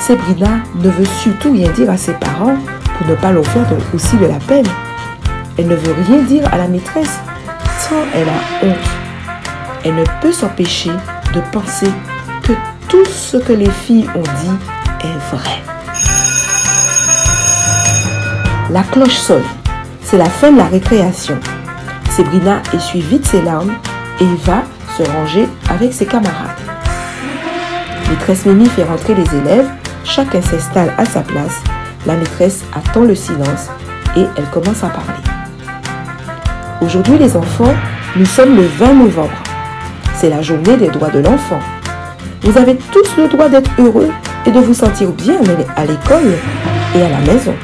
[0.00, 2.56] Sabrina ne veut surtout rien dire à ses parents
[2.96, 4.66] pour ne pas leur faire aussi de la peine.
[5.58, 7.20] Elle ne veut rien dire à la maîtresse,
[7.88, 8.76] tant elle a honte.
[9.84, 10.90] Elle ne peut s'empêcher
[11.34, 11.90] de penser
[12.42, 12.54] que
[12.88, 15.62] tout ce que les filles ont dit est vrai.
[18.70, 19.44] La cloche sonne.
[20.02, 21.38] C'est la fin de la récréation.
[22.10, 23.74] Sabrina essuie vite ses larmes
[24.20, 24.62] et va
[24.96, 26.50] se ranger avec ses camarades.
[28.08, 29.68] Maîtresse Mimi fait rentrer les élèves,
[30.04, 31.60] chacun s'installe à sa place.
[32.06, 33.68] La maîtresse attend le silence
[34.16, 35.22] et elle commence à parler.
[36.80, 37.74] Aujourd'hui les enfants,
[38.16, 39.42] nous sommes le 20 novembre.
[40.14, 41.60] C'est la journée des droits de l'enfant.
[42.42, 44.10] Vous avez tous le droit d'être heureux
[44.46, 45.40] et de vous sentir bien
[45.76, 46.32] à l'école
[46.94, 47.54] et à la maison.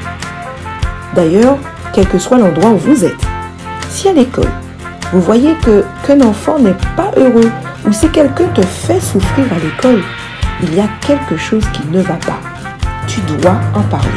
[1.15, 1.57] D'ailleurs,
[1.93, 3.27] quel que soit l'endroit où vous êtes.
[3.89, 4.51] Si à l'école,
[5.11, 7.49] vous voyez que qu'un enfant n'est pas heureux
[7.87, 10.03] ou si quelqu'un te fait souffrir à l'école,
[10.63, 12.39] il y a quelque chose qui ne va pas.
[13.07, 14.09] Tu dois en parler.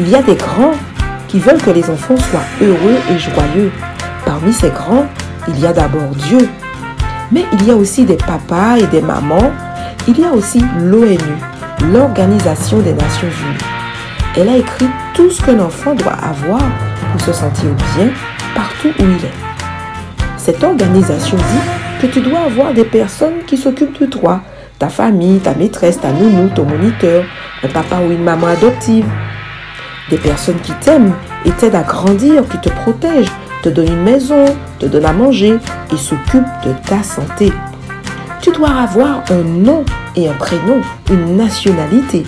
[0.00, 0.74] Il y a des grands
[1.28, 3.70] qui veulent que les enfants soient heureux et joyeux.
[4.24, 5.06] Parmi ces grands,
[5.48, 6.48] il y a d'abord Dieu.
[7.30, 9.52] Mais il y a aussi des papas et des mamans.
[10.08, 11.18] Il y a aussi l'ONU,
[11.92, 13.64] l'Organisation des Nations Unies.
[14.36, 16.60] Elle a écrit tout ce qu'un enfant doit avoir
[17.12, 18.08] pour se sentir bien
[18.54, 19.44] partout où il est.
[20.36, 24.42] Cette organisation dit que tu dois avoir des personnes qui s'occupent de toi,
[24.78, 27.24] ta famille, ta maîtresse, ta nounou, ton moniteur,
[27.62, 29.06] un papa ou une maman adoptive.
[30.10, 33.32] Des personnes qui t'aiment et t'aident à grandir, qui te protègent,
[33.62, 34.44] te donnent une maison,
[34.78, 35.58] te donnent à manger
[35.92, 37.52] et s'occupent de ta santé.
[38.42, 39.84] Tu dois avoir un nom
[40.16, 42.24] et un prénom, une nationalité.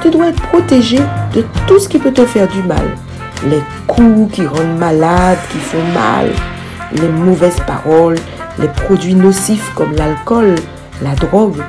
[0.00, 0.98] Tu dois être protégé
[1.34, 2.86] de tout ce qui peut te faire du mal.
[3.48, 6.28] Les coups qui rendent malade, qui font mal,
[6.92, 8.18] les mauvaises paroles,
[8.60, 10.54] les produits nocifs comme l'alcool,
[11.02, 11.62] la drogue,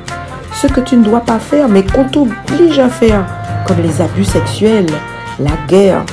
[0.53, 3.25] ce que tu ne dois pas faire mais qu'on t'oblige à faire,
[3.65, 4.87] comme les abus sexuels,
[5.39, 6.03] la guerre.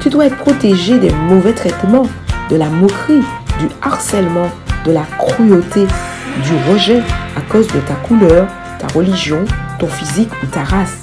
[0.00, 2.06] Tu dois être protégé des mauvais traitements,
[2.50, 3.24] de la moquerie,
[3.58, 4.48] du harcèlement,
[4.84, 5.86] de la cruauté,
[6.42, 7.02] du rejet
[7.36, 8.46] à cause de ta couleur,
[8.78, 9.44] ta religion,
[9.78, 11.02] ton physique ou ta race.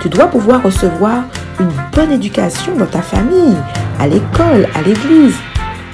[0.00, 1.24] Tu dois pouvoir recevoir
[1.60, 3.56] une bonne éducation dans ta famille,
[3.98, 5.36] à l'école, à l'église,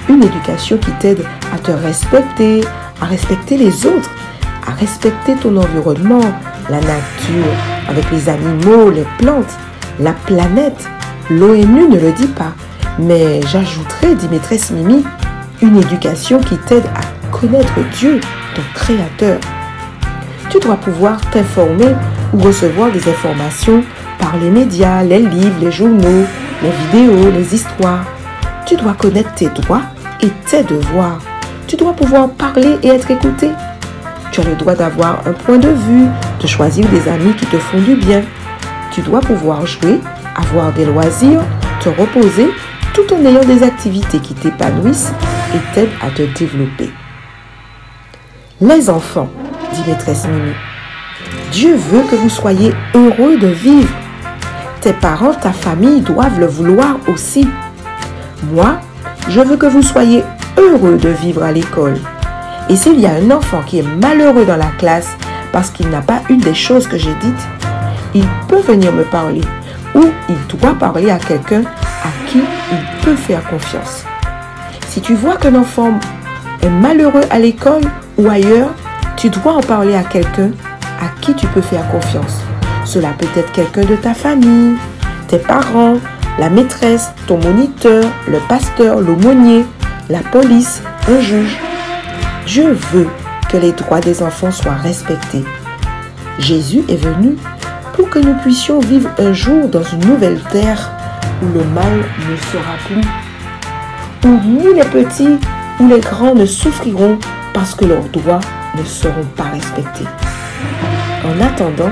[0.09, 2.61] une éducation qui t'aide à te respecter,
[3.01, 4.09] à respecter les autres,
[4.67, 6.21] à respecter ton environnement,
[6.69, 7.53] la nature,
[7.87, 9.57] avec les animaux, les plantes,
[9.99, 10.87] la planète.
[11.29, 12.53] L'ONU ne le dit pas,
[12.97, 15.03] mais j'ajouterai, dit maîtresse Mimi,
[15.61, 18.19] une éducation qui t'aide à connaître Dieu,
[18.55, 19.39] ton Créateur.
[20.49, 21.93] Tu dois pouvoir t'informer
[22.33, 23.83] ou recevoir des informations
[24.19, 26.25] par les médias, les livres, les journaux,
[26.63, 28.05] les vidéos, les histoires.
[28.65, 29.83] Tu dois connaître tes droits
[30.21, 31.21] et tes devoirs.
[31.69, 33.51] Tu dois pouvoir parler et être écouté.
[34.31, 36.07] Tu as le droit d'avoir un point de vue,
[36.41, 38.23] de choisir des amis qui te font du bien.
[38.91, 39.99] Tu dois pouvoir jouer,
[40.35, 41.41] avoir des loisirs,
[41.79, 42.49] te reposer,
[42.95, 45.11] tout en ayant des activités qui t'épanouissent
[45.53, 46.89] et t'aident à te développer.
[48.59, 49.29] Les enfants,
[49.71, 50.53] dit maîtresse Mimi,
[51.51, 53.93] Dieu veut que vous soyez heureux de vivre.
[54.81, 57.47] Tes parents, ta famille doivent le vouloir aussi.
[58.51, 58.79] Moi,
[59.29, 60.23] je veux que vous soyez
[60.59, 61.97] heureux de vivre à l'école.
[62.69, 65.09] Et s'il y a un enfant qui est malheureux dans la classe
[65.51, 67.47] parce qu'il n'a pas une des choses que j'ai dites,
[68.13, 69.41] il peut venir me parler
[69.95, 71.61] ou il doit parler à quelqu'un
[72.03, 72.39] à qui
[72.71, 74.05] il peut faire confiance.
[74.87, 75.93] Si tu vois qu'un enfant
[76.61, 77.83] est malheureux à l'école
[78.17, 78.69] ou ailleurs,
[79.15, 80.51] tu dois en parler à quelqu'un
[81.01, 82.41] à qui tu peux faire confiance.
[82.85, 84.75] Cela peut être quelqu'un de ta famille,
[85.27, 85.97] tes parents,
[86.39, 89.65] la maîtresse, ton moniteur, le pasteur, l'aumônier,
[90.09, 91.57] la police, un juge.
[92.47, 93.07] Dieu veut
[93.47, 95.43] que les droits des enfants soient respectés.
[96.39, 97.35] Jésus est venu
[97.93, 100.91] pour que nous puissions vivre un jour dans une nouvelle terre
[101.43, 105.37] où le mal ne sera plus, où ni les petits
[105.79, 107.19] ou les grands ne souffriront
[107.53, 108.41] parce que leurs droits
[108.77, 110.07] ne seront pas respectés.
[111.23, 111.91] En attendant,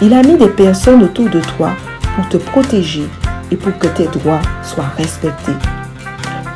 [0.00, 1.70] il a mis des personnes autour de toi
[2.14, 3.08] pour te protéger
[3.50, 5.52] et pour que tes droits soient respectés.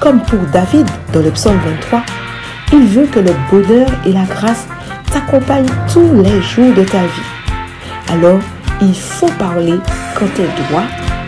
[0.01, 2.03] Comme pour David dans le psaume 23,
[2.73, 4.67] il veut que le bonheur et la grâce
[5.11, 8.13] t'accompagnent tous les jours de ta vie.
[8.13, 8.41] Alors,
[8.83, 9.79] il faut parler
[10.19, 10.87] quand tes droits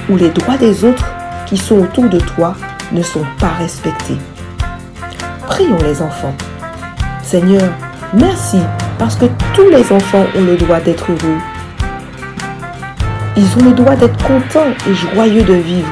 [0.08, 1.06] ou les droits des autres
[1.46, 2.54] qui sont autour de toi
[2.92, 4.18] ne sont pas respectés.
[5.46, 6.34] Prions les enfants.
[7.22, 7.68] Seigneur,
[8.12, 8.60] merci
[8.98, 11.38] parce que tous les enfants ont le droit d'être heureux
[13.36, 15.88] ils ont le droit d'être contents et joyeux de vivre.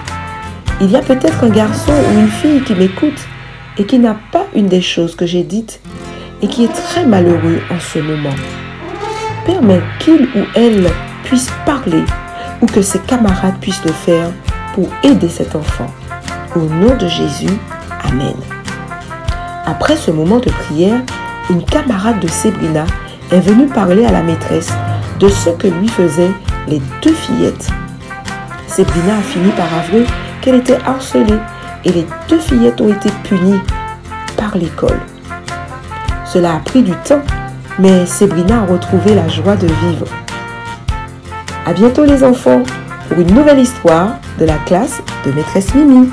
[0.80, 3.26] Il y a peut-être un garçon ou une fille qui m'écoute
[3.78, 5.80] et qui n'a pas une des choses que j'ai dites
[6.42, 8.34] et qui est très malheureux en ce moment.
[9.46, 10.90] Permets qu'il ou elle
[11.24, 12.04] puisse parler
[12.60, 14.30] ou que ses camarades puissent le faire
[14.74, 15.86] pour aider cet enfant.
[16.56, 17.54] Au nom de Jésus,
[18.04, 18.34] Amen.
[19.66, 21.00] Après ce moment de prière,
[21.50, 22.84] une camarade de Sébrina
[23.30, 24.72] est venue parler à la maîtresse
[25.20, 26.32] de ce que lui faisait
[26.68, 27.68] les deux fillettes.
[28.66, 30.04] Sébrina a fini par avouer
[30.44, 31.38] qu'elle était harcelée
[31.86, 33.60] et les deux fillettes ont été punies
[34.36, 35.00] par l'école.
[36.26, 37.22] Cela a pris du temps,
[37.78, 40.06] mais Sébrina a retrouvé la joie de vivre.
[41.64, 42.62] À bientôt les enfants
[43.08, 46.10] pour une nouvelle histoire de la classe de maîtresse Mimi.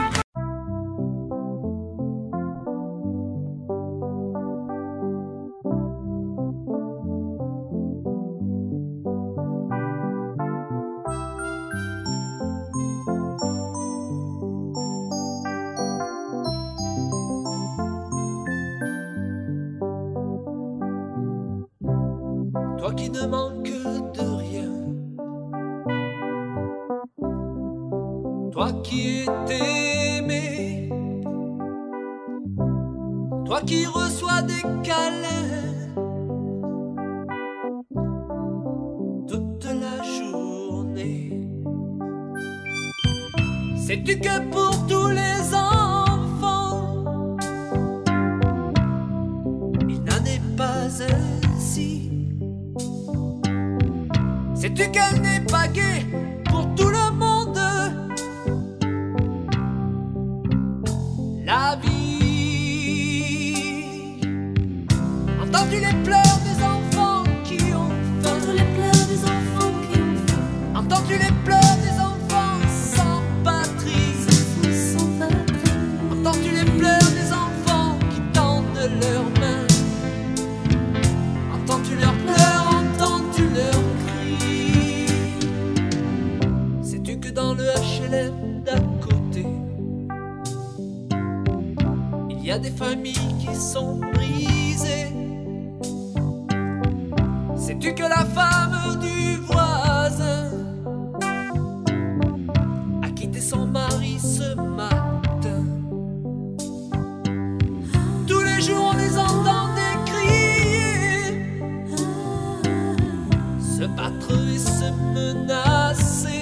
[114.42, 115.50] Sırtı
[115.94, 116.41] ise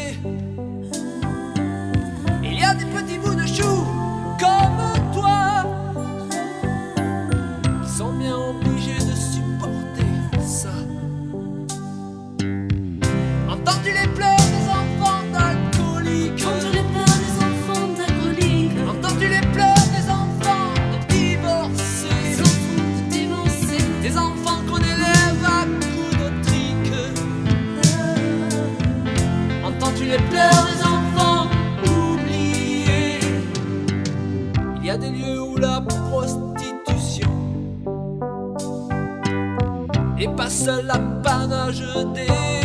[40.39, 41.83] passe l'apanage
[42.15, 42.58] des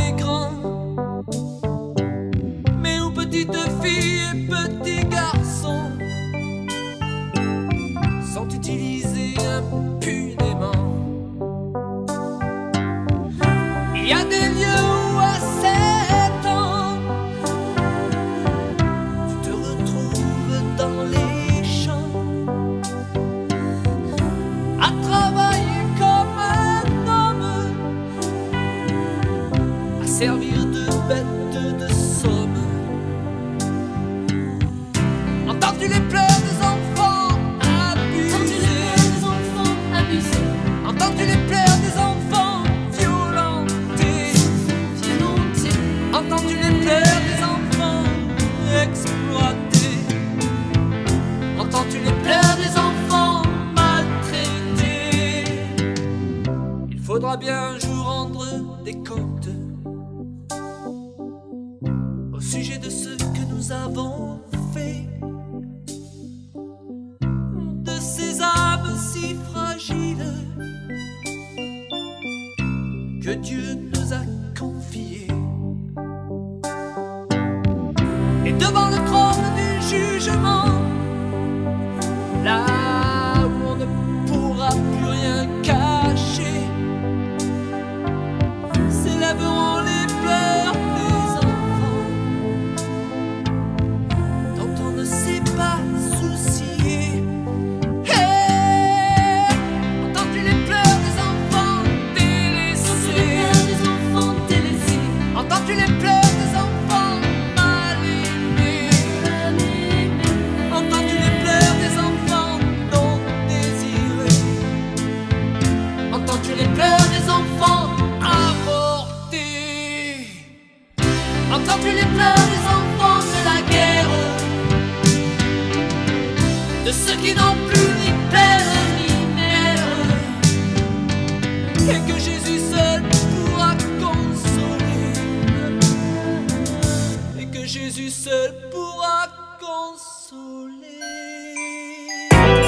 [57.37, 57.74] bien.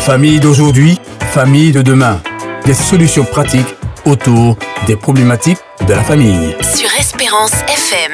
[0.06, 1.00] Famille d'aujourd'hui,
[1.32, 2.22] famille de demain.
[2.64, 6.54] Des solutions pratiques autour des problématiques de la famille.
[6.60, 8.12] Sur Espérance FM.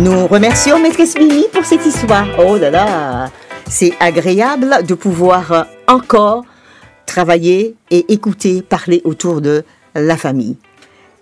[0.00, 2.26] Nous remercions Maîtresse Mimi pour cette histoire.
[2.38, 3.30] Oh là là,
[3.70, 6.44] c'est agréable de pouvoir encore
[7.06, 10.58] travailler et écouter, parler autour de la famille.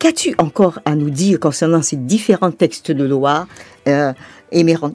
[0.01, 3.47] Qu'as-tu encore à nous dire concernant ces différents textes de loi,
[3.87, 4.13] euh,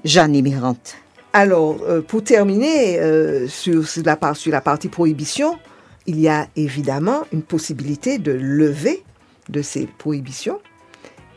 [0.04, 0.98] Jeanne émérante?
[1.34, 5.58] Alors, euh, pour terminer euh, sur, la partie prohibition,
[6.06, 9.04] il y a évidemment une possibilité de lever
[9.50, 10.60] de ces prohibitions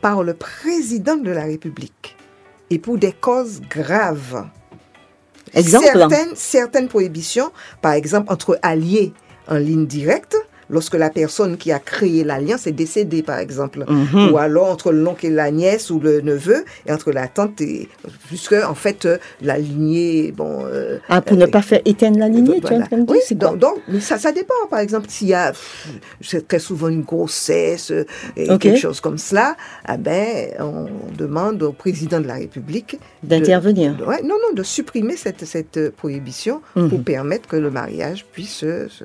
[0.01, 2.17] par le président de la République
[2.69, 4.47] et pour des causes graves.
[6.35, 9.13] Certaines prohibitions, par exemple entre alliés
[9.47, 10.35] en ligne directe,
[10.69, 13.85] lorsque la personne qui a créé l'alliance est décédée, par exemple.
[13.87, 14.31] Mhm.
[14.31, 17.87] Ou alors entre l'oncle et la nièce ou le neveu, et entre la tante et...
[18.27, 20.65] Puisque, en fait, euh, la lignée, bon...
[20.65, 23.11] euh, Ah, pour ne pas faire éteindre la lignée, tu es en train de dire
[23.15, 24.53] Oui, c'est donc, donc, mais ça, ça dépend.
[24.69, 25.87] Par exemple, s'il y a pff,
[26.21, 31.61] c'est très souvent une grossesse euh, et quelque chose comme cela, ah ben, on demande
[31.63, 33.95] au président de la République D'intervenir.
[33.95, 36.89] de- ouais, non, non, de supprimer cette, cette prohibition Mhm.
[36.89, 39.03] pour permettre que le mariage puisse se, se-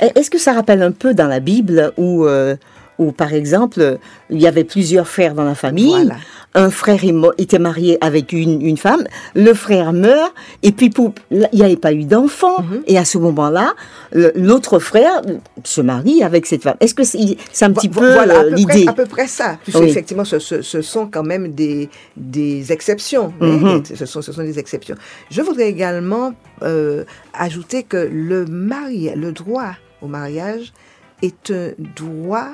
[0.00, 2.56] Est-ce que ça rappelle un peu dans la Bible où, euh,
[2.98, 3.98] où par exemple,
[4.30, 6.16] il y avait plusieurs frères dans la famille Voilà.
[6.54, 7.00] Un frère
[7.36, 9.04] était marié avec une, une femme,
[9.34, 10.32] le frère meurt,
[10.62, 12.62] et puis pour- il n'y avait pas eu d'enfant.
[12.62, 12.82] Mhm.
[12.86, 13.74] Et à ce moment-là,
[14.12, 15.20] l'autre frère
[15.64, 16.76] se marie avec cette femme.
[16.80, 18.86] Est-ce que c'est un petit Vo- peu voilà, à euh, peu l'idée?
[18.88, 19.58] À peu près ça.
[19.64, 19.88] Puisque Oui.
[19.90, 23.34] effectivement, ce, ce- ce sont quand même des, des exceptions.
[23.38, 23.82] Mhm.
[23.94, 24.96] ce, sont, ce sont des exceptions.
[25.30, 26.32] Je voudrais également
[26.62, 27.04] euh,
[27.34, 30.72] ajouter que le, mari, le droit au mariage
[31.22, 32.48] est un droit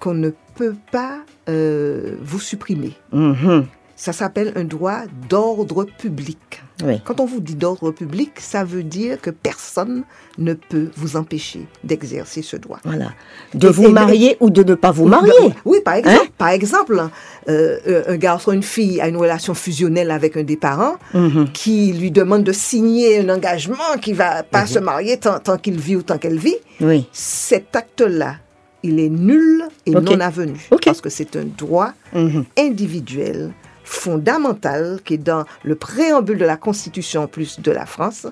[0.00, 2.92] qu'on ne peut pas euh, vous supprimer.
[3.12, 3.66] Mhm.
[3.96, 6.62] Ça s'appelle un droit d'ordre public.
[6.82, 7.02] Oui.
[7.04, 10.04] Quand on vous dit d'ordre public, ça veut dire que personne
[10.38, 12.78] ne peut vous empêcher d'exercer ce droit.
[12.84, 13.10] Voilà.
[13.52, 15.30] De Et- vous et- marier ou de ne pas vous marier.
[15.42, 16.94] Oui, oui, par exemple, Hein par exemple
[17.50, 21.50] euh, euh, un garçon, une fille a une relation fusionnelle avec un des parents Mhm.
[21.52, 25.78] qui lui demande de signer un engagement qui va pas se marier tant, tant qu'il
[25.78, 26.56] vit ou tant qu'elle vit.
[26.80, 27.06] Oui.
[27.12, 28.36] Cet acte-là,
[28.82, 30.58] il est nul et non avenu.
[30.84, 32.44] Parce que c'est un droit Mhm.
[32.58, 33.52] individuel
[33.84, 38.26] fondamental qui est dans le préambule de la Constitution en plus de la France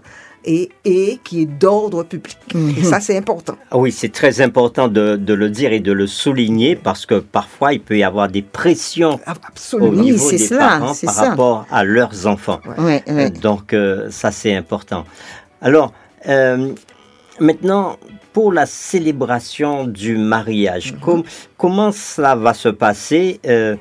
[0.45, 2.39] et, et qui est d'ordre public.
[2.55, 2.75] Mhm.
[2.79, 3.57] Et ça, c'est important.
[3.71, 7.17] Ah oui, c'est très important de, de le dire et de le souligner parce que
[7.17, 9.91] parfois il peut y avoir des pressions au Absolument.
[9.91, 11.29] Oui, niveau c'est des cela, parents par ça.
[11.31, 12.61] rapport à leurs enfants.
[12.79, 13.31] Ouais, ouais.
[13.31, 15.05] Donc euh, ça c'est important.
[15.61, 15.93] Alors
[16.29, 16.73] euh,
[17.41, 17.97] maintenant
[18.39, 21.01] pour la célébration du mariage, Mhm.
[21.01, 21.23] com-
[21.57, 23.75] comment cela va se passer Euh,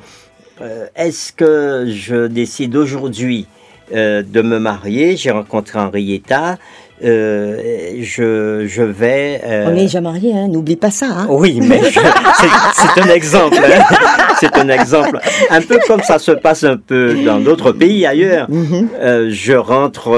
[0.61, 3.45] euh, Est-ce que je décide aujourd'hui
[3.93, 5.15] euh, de me marier?
[5.15, 6.57] J'ai rencontré Henrietta.
[7.03, 7.61] Euh,
[8.01, 9.41] je, je vais.
[9.45, 11.07] euh, On n'est déjà marié, hein, n'oublie pas ça.
[11.09, 11.27] Hein.
[11.29, 13.57] oui, mais c'est un exemple.
[13.57, 13.83] hein.
[14.39, 15.17] C'est un exemple.
[15.49, 18.45] Un peu comme ça se passe un peu dans d'autres pays ailleurs.
[18.51, 18.87] Mhm.
[19.01, 20.09] Euh, je rentre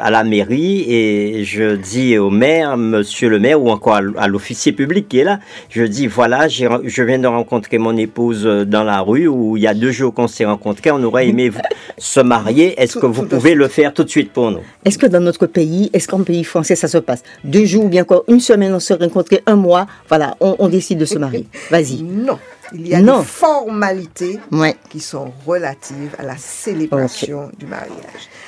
[0.00, 4.70] à la mairie et je dis au maire, monsieur le maire, ou encore à l'officier
[4.70, 9.00] public qui est là, je dis voilà, je viens de rencontrer mon épouse dans la
[9.00, 11.50] rue où il y a deux jours qu'on s'est rencontrés, on aurait aimé
[11.98, 12.80] se marier.
[12.80, 14.60] Est-ce que vous pouvez le faire tout de suite pour nous?
[14.84, 17.22] Est-ce que dans notre pays, est-ce qu'en pays français, ça se passe?
[17.44, 20.68] Deux jours ou bien encore une semaine, on se rencontre, un mois, voilà, on, on
[20.68, 21.46] décide de se marier.
[21.70, 22.02] Vas-y.
[22.02, 22.38] Non.
[22.72, 23.20] Il y a Non.
[23.20, 24.74] des formalités Ouais.
[24.90, 27.92] qui sont relatives à la célébration du mariage.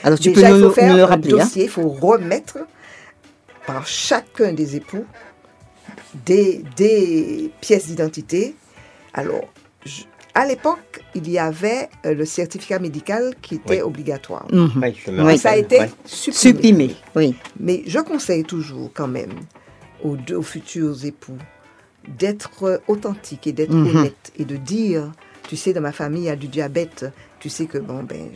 [0.03, 1.35] Alors tu Déjà, peux il nous, faut faire nous le un rappeler.
[1.35, 1.45] hein?
[1.45, 2.59] dossier, il faut remettre
[3.67, 5.05] par chacun des époux
[6.27, 8.55] des, des pièces d'identité.
[9.15, 9.43] Alors,
[9.85, 10.03] je-
[10.35, 13.83] à l'époque, il y avait euh, le certificat médical qui était Oui.
[13.83, 14.47] obligatoire.
[14.53, 14.71] Mhm.
[15.25, 15.39] Oui.
[15.39, 16.35] Ça a été supprimé.
[16.37, 17.35] Supprimé, oui.
[17.59, 19.33] Mais je conseille toujours quand même
[20.05, 21.39] aux, deux, aux futurs époux
[22.07, 23.97] d'être authentiques et d'être Mhm.
[23.97, 25.13] honnêtes et de dire,
[25.49, 27.07] tu sais, dans ma famille, il y a du diabète.
[27.41, 28.27] Tu sais que, bon, ben,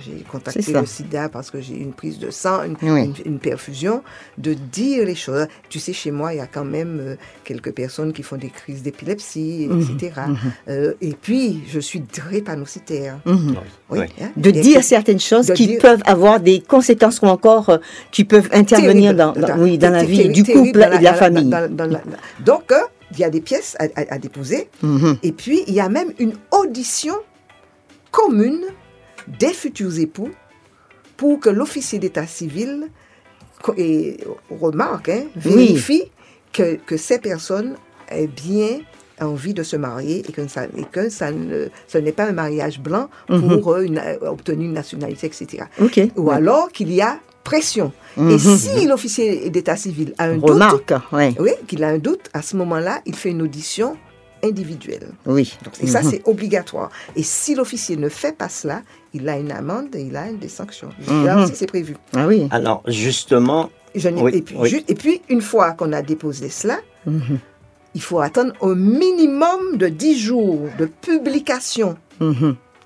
[0.00, 3.04] j'ai contacté le sida parce que j'ai eu une prise de sang, une, Oui.
[3.04, 4.02] une- une perfusion.
[4.38, 5.46] De dire les choses.
[5.68, 8.50] Tu sais, chez moi, il y a quand même euh, quelques personnes qui font des
[8.50, 9.80] crises d'épilepsie, Mhm.
[9.82, 10.12] etc.
[10.68, 13.18] Euh, et puis, je suis drépanocytaire.
[13.24, 13.54] Mhm.
[13.90, 14.06] Oui, Oui.
[14.20, 14.30] hein.
[14.36, 17.78] De Et dire que- certaines choses qui dire- peuvent avoir des conséquences ou encore euh,
[18.10, 21.14] qui peuvent intervenir terrible dans, dans- oui, dans la vie du couple et de la
[21.14, 21.50] famille.
[21.50, 22.02] dans- dans la-
[22.44, 22.80] donc, euh,
[23.12, 24.68] il y a des pièces à, à- à déposer.
[24.82, 25.18] Mhm.
[25.22, 27.14] Et puis, il y a même une audition
[28.18, 28.64] commune
[29.40, 30.30] des futurs époux
[31.16, 32.88] pour que l'officier d'état civil
[33.76, 34.18] et,
[34.60, 35.40] remarque, hein, Oui.
[35.42, 36.04] vérifie
[36.52, 37.74] que, que ces personnes
[38.08, 38.80] aient bien
[39.20, 42.32] envie de se marier et que ça, et que ça ne, ce n'est pas un
[42.32, 43.62] mariage blanc pour Mhm.
[43.68, 45.64] euh, une- obtenir une nationalité, etc.
[46.16, 47.92] Ou alors qu'il y a pression.
[48.16, 48.30] Mhm.
[48.30, 50.36] Et si l'officier d'état civil a un
[50.72, 51.34] doute, ouais.
[51.38, 53.96] oui, qu'il a un doute, à ce moment-là, il fait une audition
[54.44, 55.08] individuelle.
[55.26, 55.56] Oui.
[55.82, 56.10] Et ça, Mhm.
[56.10, 56.90] c'est obligatoire.
[57.16, 60.48] Et si l'officier ne fait pas cela, il a une amende et il a des
[60.48, 60.90] sanctions.
[61.08, 61.24] Mhm.
[61.24, 61.96] Là aussi, c'est prévu.
[62.14, 62.46] Ah oui.
[62.50, 64.68] Alors justement, Je n'ai- Oui, et, puis, oui.
[64.68, 67.38] ju- et puis, une fois qu'on a déposé cela, Mhm.
[67.94, 71.96] il faut attendre au minimum de 10 jours de publication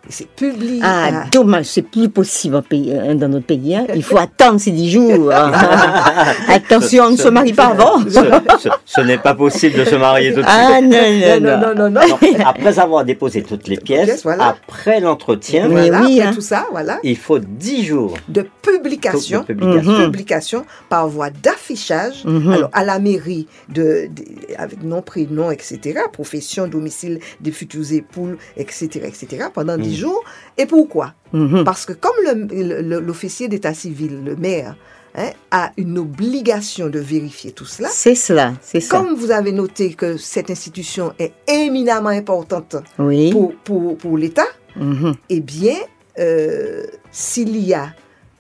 [0.09, 0.81] c'est publié.
[0.83, 3.75] Ah, à- dommage, c'est plus possible euh, dans notre pays.
[3.77, 3.87] hein.
[3.95, 5.31] Il faut attendre ces dix jours.
[6.49, 8.01] Attention, on ne se marie pas avant.
[8.09, 8.11] Ce,
[8.59, 10.59] ce- ce n'est pas possible de se marier tout de suite.
[10.59, 11.75] Ah non, non, non, non, non.
[11.75, 12.09] non, non, non.
[12.09, 14.49] Donc, après avoir déposé toutes les pièces, pièces, voilà.
[14.49, 16.35] après l'entretien, Mais Voilà, oui, après hein.
[16.35, 16.99] tout ça, voilà.
[17.03, 19.41] il faut 10 jours De publication.
[19.41, 19.93] de publication.
[19.93, 20.05] Mhm.
[20.11, 22.53] publication par voie d'affichage Mhm.
[22.53, 24.25] alors à la mairie de, de-
[24.57, 29.83] avec nom prénom etc profession domicile des futurs époux etc etc pendant Mhm.
[29.83, 30.23] 10 jours
[30.57, 31.15] et pourquoi?
[31.33, 31.63] Mhm.
[31.65, 32.19] parce que comme
[33.09, 34.77] l'officier d'état civil le maire
[35.15, 38.97] hein, a une obligation de vérifier tout cela C'est cela, c'est ça.
[38.97, 43.31] comme vous avez noté que cette institution est éminemment importante Oui.
[43.31, 44.47] pour, pour, pour l'État,
[44.77, 45.15] Mhm.
[45.29, 45.75] eh bien,
[46.19, 47.87] euh, s'il y a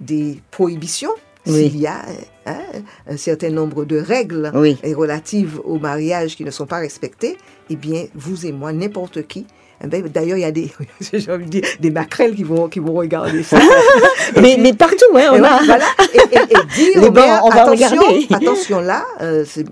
[0.01, 1.15] des prohibitions,
[1.47, 1.55] Oui.
[1.71, 2.03] s'il y a
[2.47, 2.61] hein,
[3.09, 4.79] un certain nombre de règles Oui.
[4.95, 7.37] relatives au mariage qui ne sont pas respectées,
[7.71, 9.47] eh bien, vous et moi, n'importe qui,
[9.85, 10.70] D'ailleurs, il y a des,
[11.12, 13.59] j'ai envie de dire, des maquerelles qui vont, qui vont regarder ça.
[13.59, 13.61] Et
[14.41, 15.62] Mais, puis- mais partout, hein, et on a.
[15.64, 18.26] voilà, et, et- et dire Les maire, on va attention, regarder.
[18.35, 19.66] attention là, euh, c'est-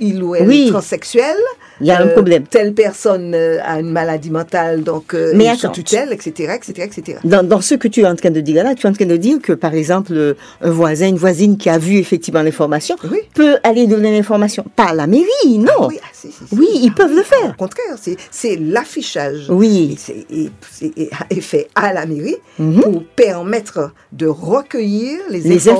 [0.00, 0.66] il ou elle Oui.
[0.66, 1.36] est transsexuel,
[1.80, 2.44] Il y a un euh, problème.
[2.44, 5.72] Telle personne euh, a une maladie mentale, donc euh, Mais est sous attends.
[5.74, 7.18] tutelle, etc., etc., etc.
[7.24, 9.06] Dans, dans ce que tu es en train de dire là, tu es en train
[9.06, 13.20] de dire que, par exemple, un voisin, une voisine qui a vu effectivement l'information Oui.
[13.34, 14.64] peut aller donner l'information.
[14.76, 15.88] Pas à la mairie, non.
[15.88, 16.54] Oui, ah, si, si, si.
[16.58, 17.50] Oui, ils peuvent le faire.
[17.50, 17.96] Au contraire,
[18.30, 19.46] c'est, l'affichage.
[19.48, 19.96] Oui.
[19.98, 22.80] C'est, fait à la mairie Mhm.
[22.82, 25.78] pour permettre de recueillir les, Les informations,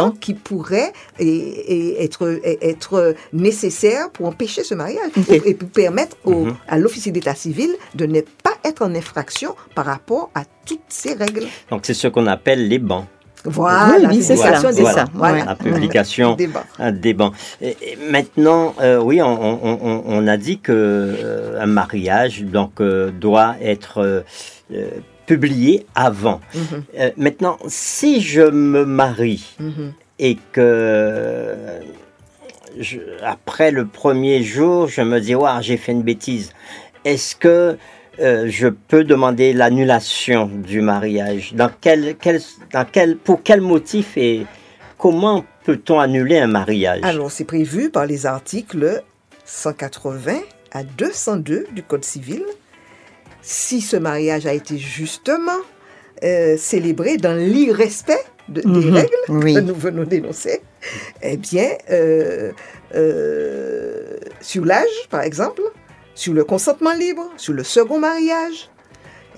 [0.00, 0.10] informations.
[0.20, 3.14] qui pourraient et, et être, et être
[3.50, 6.54] nécessaires pour empêcher ce mariage et, et pour permettre au- Mhm.
[6.74, 7.70] à l'officier d'état civil
[8.00, 11.46] de ne pas être en infraction par rapport à toutes ces règles.
[11.70, 13.06] Donc c'est ce qu'on appelle les bancs.
[13.44, 14.52] Voilà, Oui, c'est ça.
[15.22, 15.44] Voilà.
[15.46, 16.66] La publication Des bancs.
[16.78, 17.32] un des bancs.
[17.62, 19.34] Et- et maintenant, euh, oui, on,
[19.68, 24.24] on- on- on a dit que euh, un mariage donc euh, doit être
[25.30, 26.38] publié avant.
[26.54, 29.92] Mhm, Euh, maintenant, si je me marie mhm.
[30.28, 31.54] et que
[33.22, 36.52] après le premier jour, je me dis, ouais, j'ai fait une bêtise.
[37.04, 37.76] Est-ce que
[38.20, 41.54] euh, je peux demander l'annulation du mariage?
[41.54, 42.16] Dans quel-
[42.72, 44.46] dans quel, Pour quel motif et
[44.98, 47.00] comment peut-on annuler un mariage?
[47.02, 49.02] Alors, c'est prévu par les articles
[49.44, 50.38] 180
[50.72, 52.42] à 202 du Code civil.
[53.42, 55.58] Si ce mariage a été justement
[56.22, 58.94] euh, célébré dans l'irrespect de- des Mhm.
[58.94, 59.54] règles Oui.
[59.54, 60.60] que nous venons d'énoncer,
[61.22, 62.50] eh bien, euh,
[62.94, 65.62] euh, sur l'âge, par exemple,
[66.14, 68.68] sur le consentement libre, sur le second mariage,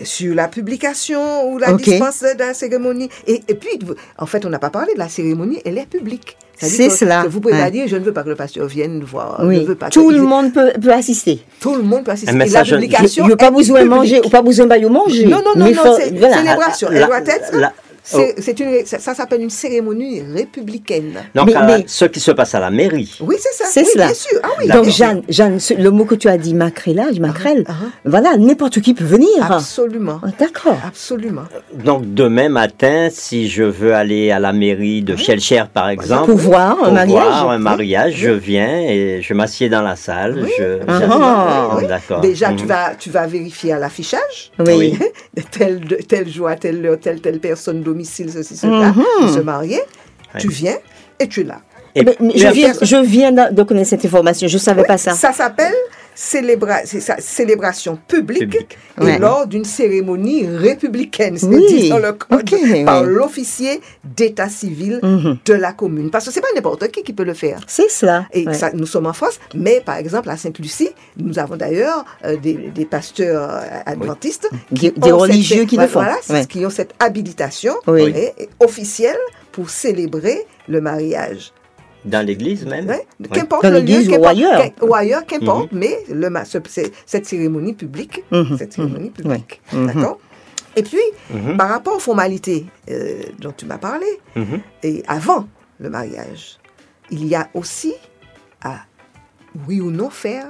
[0.03, 3.09] sur la publication ou la dispense de la cérémonie.
[3.27, 3.79] Et, et puis,
[4.19, 6.37] en fait, on n'a pas parlé de la cérémonie, elle est publique.
[6.57, 7.61] C'est cela, que vous pouvez ouais.
[7.61, 9.39] pas dire, je ne veux pas que le pasteur vienne voir.
[9.41, 9.65] je Oui.
[9.65, 11.43] veux pas Tout que- le monde peut, peut assister.
[11.61, 12.33] Tout le monde peut assister.
[12.33, 13.27] Un Et la publication.
[13.27, 15.27] n'y a pas est besoin manger, ou pas besoin de manger.
[15.27, 16.37] Non, non, non, Mais non, faut- c'est voilà.
[16.37, 16.89] célébration.
[16.93, 17.57] Elle doit être.
[17.57, 17.73] la-
[18.03, 21.25] c'est- c'est une- ça ça s'appelle une cérémonie républicaine.
[21.35, 23.17] Donc, Mais- à- mais- ce qui se passe à la mairie.
[23.21, 23.65] Oui, c'est ça.
[23.71, 24.07] C'est oui, cela.
[24.07, 24.41] Bien sûr.
[24.43, 24.85] Ah oui, Donc.
[24.89, 27.87] Jeanne, Jeanne, ce- le mot que tu as dit, macrélage, macrelle, Ah, ah.
[28.05, 29.29] voilà, n'importe qui peut venir.
[29.41, 30.21] Absolument.
[30.23, 30.79] Ah, D'accord.
[30.87, 31.45] Absolument.
[31.85, 36.39] Donc, demain matin, si je veux aller à la mairie de Shelcher, par exemple, Pour
[36.39, 37.13] voir un pour mariage.
[37.25, 37.63] voir un oui.
[37.63, 40.41] mariage, je viens et je m'assieds dans la salle.
[40.43, 40.51] Oui.
[40.59, 41.77] Je, Ah, ah.
[41.79, 41.87] Oui.
[41.87, 42.21] D'accord.
[42.21, 42.69] Déjà, tu, Mhm.
[42.69, 44.53] vas, tu vas vérifier à l'affichage.
[44.67, 44.99] Oui.
[45.51, 49.29] tel, tel jour, à telle heure, telle, telle personne, domicile, ceci, cela, Mhm.
[49.35, 49.81] se marier.
[50.39, 50.77] Tu viens
[51.21, 51.61] et tu es là.
[51.95, 54.80] Et- Mais- mais et je, viens, je viens de connaître cette information, je ne savais
[54.82, 55.12] Oui, pas ça.
[55.12, 55.74] Ça s'appelle
[56.14, 58.78] célébra c'est ça, célébration publique, Public.
[59.01, 59.18] et Ouais.
[59.18, 63.09] lors d'une cérémonie républicaine, c'est Oui, dit dans le code, ok, par oui.
[63.09, 65.38] l'officier d'état civil Mhm.
[65.45, 66.11] de la commune.
[66.11, 67.61] Parce que c'est pas n'importe qui qui peut le faire.
[67.66, 68.26] C'est cela.
[68.32, 68.53] Et ouais.
[68.55, 72.55] ça, nous sommes en France, mais par exemple à Sainte-Lucie, nous avons d'ailleurs euh, des,
[72.74, 76.47] des pasteurs euh, adventistes, Des- qui des ont religieux cette- qui le font, Voilà, ouais.
[76.47, 78.12] qui ont cette habilitation Oui.
[78.14, 79.16] et- et officielle
[79.51, 81.53] pour célébrer le mariage.
[82.05, 82.87] Dans l'église même.
[82.89, 83.29] Ouais, Ouais.
[83.33, 84.63] Qu'importe Dans le lieu, ou ailleurs.
[84.83, 89.13] ou ailleurs, qu'importe, mais le, ma- ce- c'est- cette cérémonie publique, Mhm, cette cérémonie mhm,
[89.13, 89.87] publique, ouais, mhm.
[89.87, 90.19] d'accord?
[90.75, 90.99] Et puis,
[91.31, 91.57] Mhm.
[91.57, 94.61] par rapport aux formalités euh, dont tu m'as parlé, Mhm.
[94.83, 95.47] et avant
[95.79, 96.59] le mariage,
[97.11, 97.95] il y a aussi
[98.63, 98.81] à,
[99.69, 100.47] oui ou non, faire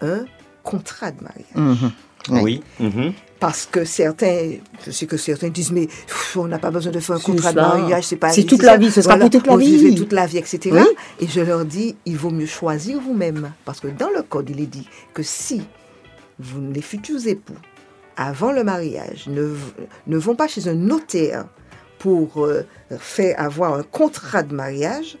[0.00, 0.24] un
[0.64, 1.54] contrat de mariage.
[1.54, 1.90] Mhm.
[2.34, 2.42] Ouais.
[2.42, 2.62] Oui.
[3.40, 4.52] Parce que certains,
[4.84, 7.52] je sais que certains disent, mais pff, on n'a pas besoin de faire un contrat
[7.52, 9.94] de mariage, c'est pas C'est toute la vie, ce sera pour toute la vie.
[9.94, 10.70] toute la vie, etc.
[10.72, 10.84] Oui.
[11.20, 13.52] Et je leur dis, il vaut mieux choisir vous-même.
[13.64, 15.62] Parce que dans le code, il est dit que si
[16.38, 17.56] vous, les futurs époux,
[18.16, 19.54] avant le mariage, ne,
[20.06, 21.46] ne vont pas chez un notaire
[21.98, 22.66] pour euh,
[22.98, 25.16] faire avoir un contrat de mariage,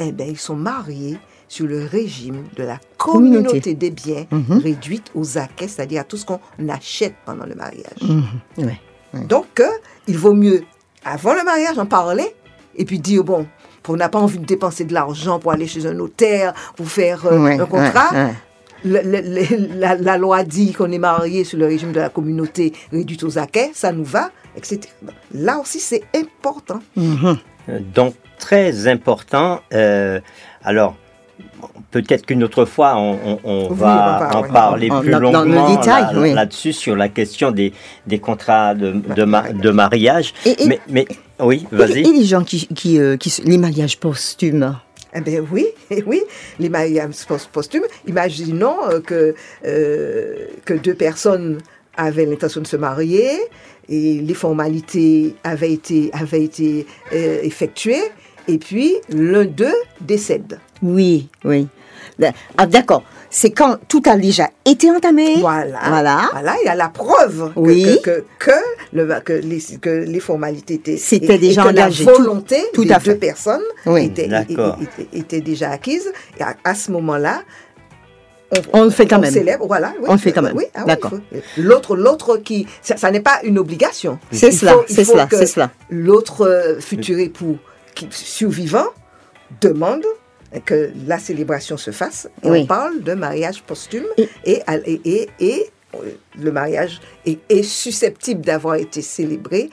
[0.00, 1.18] eh bien, ils sont mariés
[1.50, 3.44] sur le régime de la Communauté.
[3.48, 4.58] communauté des biens Mhm.
[4.62, 6.38] réduite aux acquets, c'est-à-dire à tout ce qu'on
[6.68, 8.00] achète pendant le mariage.
[8.02, 8.24] Mhm.
[8.58, 8.80] Ouais.
[9.26, 9.66] Donc, euh,
[10.06, 10.62] il vaut mieux,
[11.04, 12.34] avant le mariage, en parler
[12.76, 13.46] et puis dire, bon,
[13.88, 17.26] on n'a pas envie de dépenser de l'argent pour aller chez un notaire, pour faire
[17.26, 18.10] euh, Ouais, un contrat.
[18.12, 18.34] ouais, ouais.
[18.84, 22.08] Le- le- le- la, la loi dit qu'on est marié sur le régime de la
[22.10, 24.80] communauté réduite aux acquets, ça nous va, etc.
[25.34, 26.78] Là aussi, c'est important.
[26.94, 27.38] Mhm.
[27.92, 29.60] Donc, très important.
[29.74, 30.20] euh,
[30.62, 30.96] alors,
[31.90, 34.48] peut-être qu'une autre fois, on, on- on Oui, va on va, en ouais.
[34.48, 36.32] parler plus dans- longuement détail, là- oui.
[36.34, 37.72] là-dessus, sur la question des,
[38.06, 40.32] des contrats de, de, ma- de mariage.
[40.46, 41.06] Et- et- mais, mais
[41.40, 42.00] oui, vas-y.
[42.00, 44.76] et les gens qui, qui, euh, qui les mariages posthumes?
[45.14, 46.22] Eh bien oui, eh oui,
[46.58, 47.82] les mariages post- posthumes.
[48.06, 49.34] Imaginons euh, que,
[49.66, 50.34] euh,
[50.64, 51.58] que deux personnes
[51.96, 53.30] avaient l'intention de se marier
[53.88, 58.04] et les formalités avaient été, avaient été euh, effectuées
[58.46, 60.58] et puis l'un d'eux décède.
[60.82, 61.68] Oui, oui.
[62.56, 63.02] Ah, D'accord.
[63.32, 65.36] C'est quand tout a déjà été entamé.
[65.38, 65.78] Voilà.
[65.88, 66.28] Voilà.
[66.32, 67.98] Voilà, il y a la preuve que, Oui.
[68.02, 68.50] que, que, que
[68.92, 72.04] le, que, les, que les formalités étaient C'était et déjà que engagé.
[72.04, 73.12] La Tout- volonté tout des à fait.
[73.12, 74.06] deux personnes Oui.
[74.06, 74.76] était, D'accord.
[74.82, 76.12] était- était déjà acquise.
[76.38, 77.42] Et à, à ce moment-là,
[78.72, 79.32] On le fait quand même.
[79.32, 79.92] célèbre, voilà.
[80.00, 80.06] oui.
[80.08, 80.56] On le fait quand même.
[80.56, 81.12] Oui, ah oui, D'accord.
[81.56, 84.18] L'autre, l'autre qui, ça, ça n'est pas une obligation.
[84.32, 85.70] C'est cela, c'est cela, c'est cela.
[85.88, 87.58] L'autre euh, futur époux
[87.94, 88.86] qui, survivant
[89.60, 90.02] demande
[90.64, 92.28] que la célébration se fasse.
[92.42, 92.60] Et Oui.
[92.62, 95.98] on parle de mariage posthume Et- et, et, et, et, euh,
[96.40, 99.70] le mariage est, est susceptible d'avoir été célébré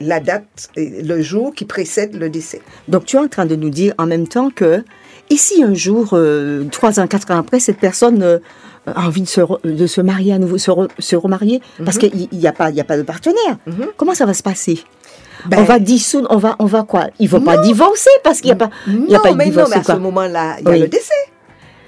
[0.00, 2.62] la date, le jour qui précède le décès.
[2.88, 4.82] Donc tu es en train de nous dire en même temps que,
[5.28, 8.38] et si un jour, euh, trois ans, quatre ans après, cette personne euh,
[8.86, 11.98] a envie de se, re- de se marier à nouveau, se, re- se remarier, parce
[12.02, 12.10] Mhm.
[12.10, 13.88] qu'il n'y a, pas- y a pas de partenaire, Mhm.
[13.98, 14.82] comment ça va se passer?
[15.46, 17.08] Ben, On va dissoudre, on va, on va quoi?
[17.18, 17.62] Ils vont pas Non.
[17.62, 19.70] divorcer parce qu'il n'y a pas, il y a non, pas de mais non, divorce.
[19.70, 19.94] mais à quoi?
[19.94, 20.78] ce moment-là, il y a Oui.
[20.80, 21.14] le décès.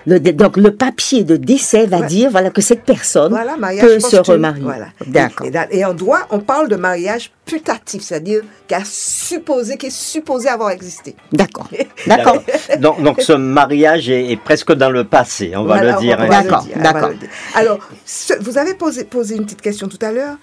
[0.04, 2.06] Le donc le papier de décès va Ouais.
[2.08, 4.60] dire voilà que cette personne Voilà, mariage peut se remarier.
[4.64, 4.86] Voilà.
[5.06, 5.46] D'accord.
[5.70, 10.48] Et, en droit, on parle de mariage putatif, c'est-à-dire qui a supposé, qui est supposé
[10.48, 11.14] avoir existé.
[11.32, 11.68] D'accord.
[12.08, 12.42] D'accord.
[12.80, 16.20] Donc, donc ce mariage est, est presque dans le passé, on va Voilà, le dire.
[16.20, 16.28] hein.
[16.28, 17.10] D'accord, d'accord.
[17.54, 20.34] Alors, ce- vous avez posé, posé une petite question tout à l'heure.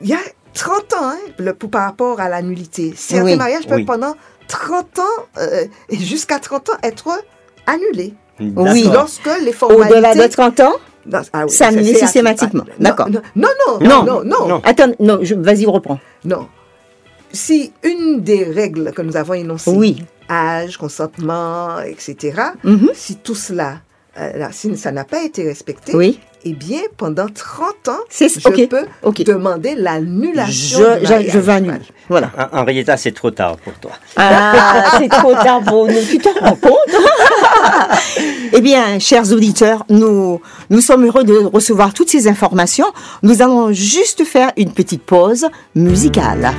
[0.00, 0.18] Il y a
[0.58, 2.92] 30 ans, hein, le- pour, par rapport à la nullité.
[2.96, 3.84] Certains Oui, mariages peuvent oui.
[3.84, 4.14] pendant
[4.48, 5.02] 30 ans,
[5.38, 7.08] euh, et jusqu'à 30 ans, être
[7.66, 8.14] annulés.
[8.40, 8.88] Oui.
[8.92, 9.92] Lorsque les formalités...
[9.94, 10.72] Au-delà de 30 ans
[11.06, 12.64] Non, ah oui, c'est annulé systématiquement.
[12.68, 13.08] ah, D'accord.
[13.08, 13.48] Non, non,
[13.80, 13.88] non, Non.
[13.88, 14.60] non, non, non, Non.
[14.64, 15.98] Attends, non, je- vas-y, reprends.
[16.24, 16.48] Non.
[17.32, 20.04] Si une des règles que nous avons énoncées, Oui.
[20.30, 22.90] âge, consentement, etc., Mhm.
[22.94, 23.78] si tout cela,
[24.18, 26.20] euh, là, si ça n'a pas été respecté, Oui.
[26.44, 28.26] Eh bien, pendant 30 ans, je
[29.02, 29.16] ok.
[29.16, 31.78] peux demander l'annulation je, veux annuler.
[32.08, 32.30] Voilà.
[32.52, 33.90] En- Henrietta, c'est trop tard pour toi.
[34.16, 36.00] Ah, c'est trop tard pour nous.
[36.08, 36.72] Tu te rends compte
[38.52, 42.86] Eh bien, chers auditeurs, nous, nous sommes heureux de recevoir toutes ces informations.
[43.22, 46.52] Nous allons juste faire une petite pause musicale.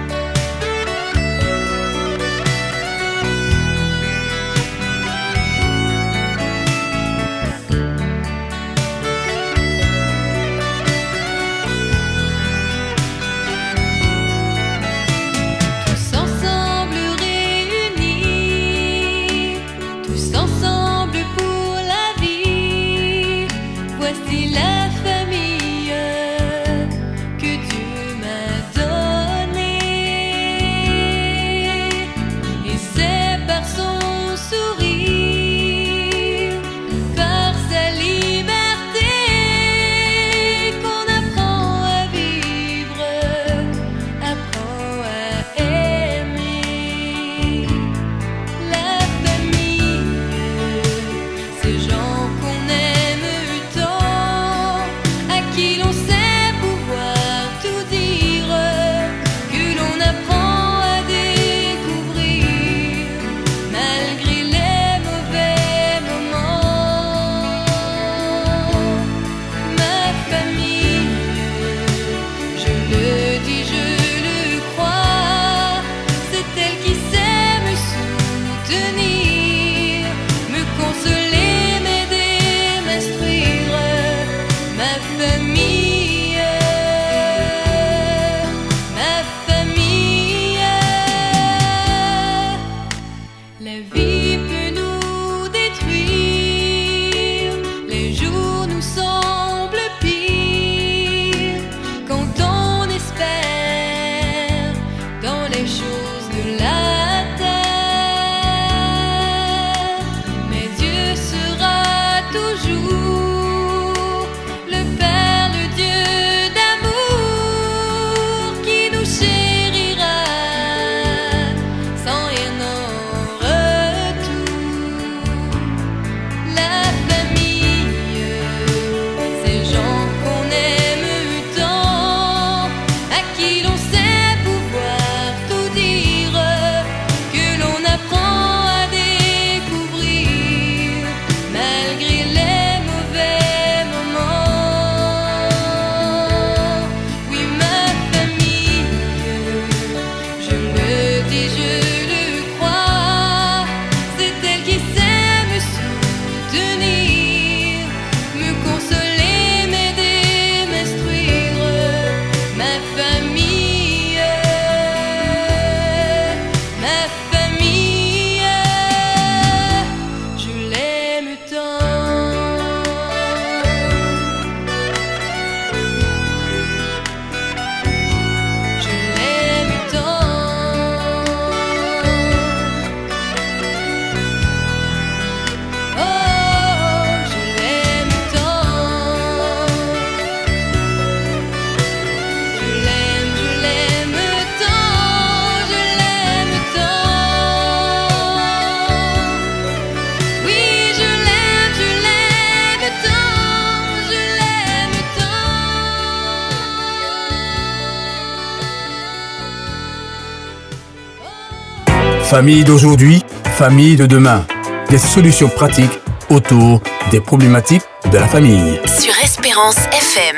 [212.30, 213.24] Famille d'aujourd'hui,
[213.58, 214.46] famille de demain.
[214.92, 216.00] Des solutions pratiques
[216.30, 218.80] autour des problématiques de la famille.
[218.86, 220.36] Sur Espérance FM.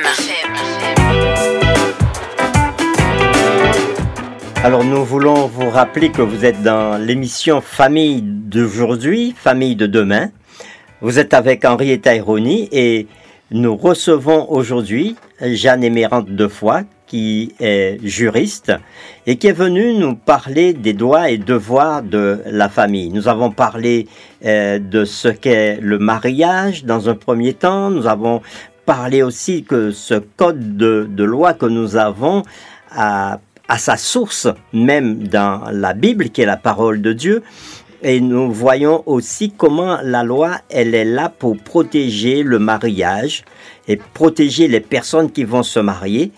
[4.64, 10.30] Alors nous voulons vous rappeler que vous êtes dans l'émission Famille d'aujourd'hui, Famille de demain.
[11.02, 13.08] Vous êtes avec Henrietta Ironi et
[13.52, 18.72] nous recevons aujourd'hui Jeanne Émérante Defoy qui est juriste
[19.28, 23.10] et qui est venue nous parler des droits et devoirs de la famille.
[23.10, 24.08] Nous avons parlé
[24.46, 27.90] euh, de ce qu'est le mariage dans un premier temps.
[27.90, 28.42] Nous avons
[28.86, 32.44] parlé aussi que ce code de, de loi que nous avons
[32.96, 37.44] a, a sa source même dans la Bible, qui est la parole de Dieu.
[38.04, 43.44] Et nous voyons aussi comment la loi, elle est là pour protéger le mariage
[43.88, 46.32] et protéger les personnes qui vont se marier.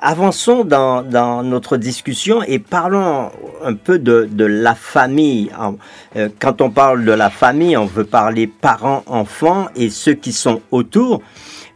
[0.00, 3.30] Avançons dans, notre discussion et parlons
[3.64, 5.50] un peu de, la famille.
[6.16, 10.32] Euh, Quand on parle de la famille, on veut parler parents, enfants et ceux qui
[10.32, 11.22] sont autour.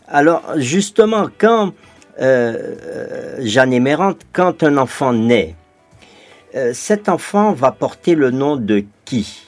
[0.09, 1.73] Alors justement, quand
[2.21, 5.55] euh, euh, Jeanne Émérante, quand un enfant naît,
[6.73, 9.43] cet enfant va porter le nom de qui?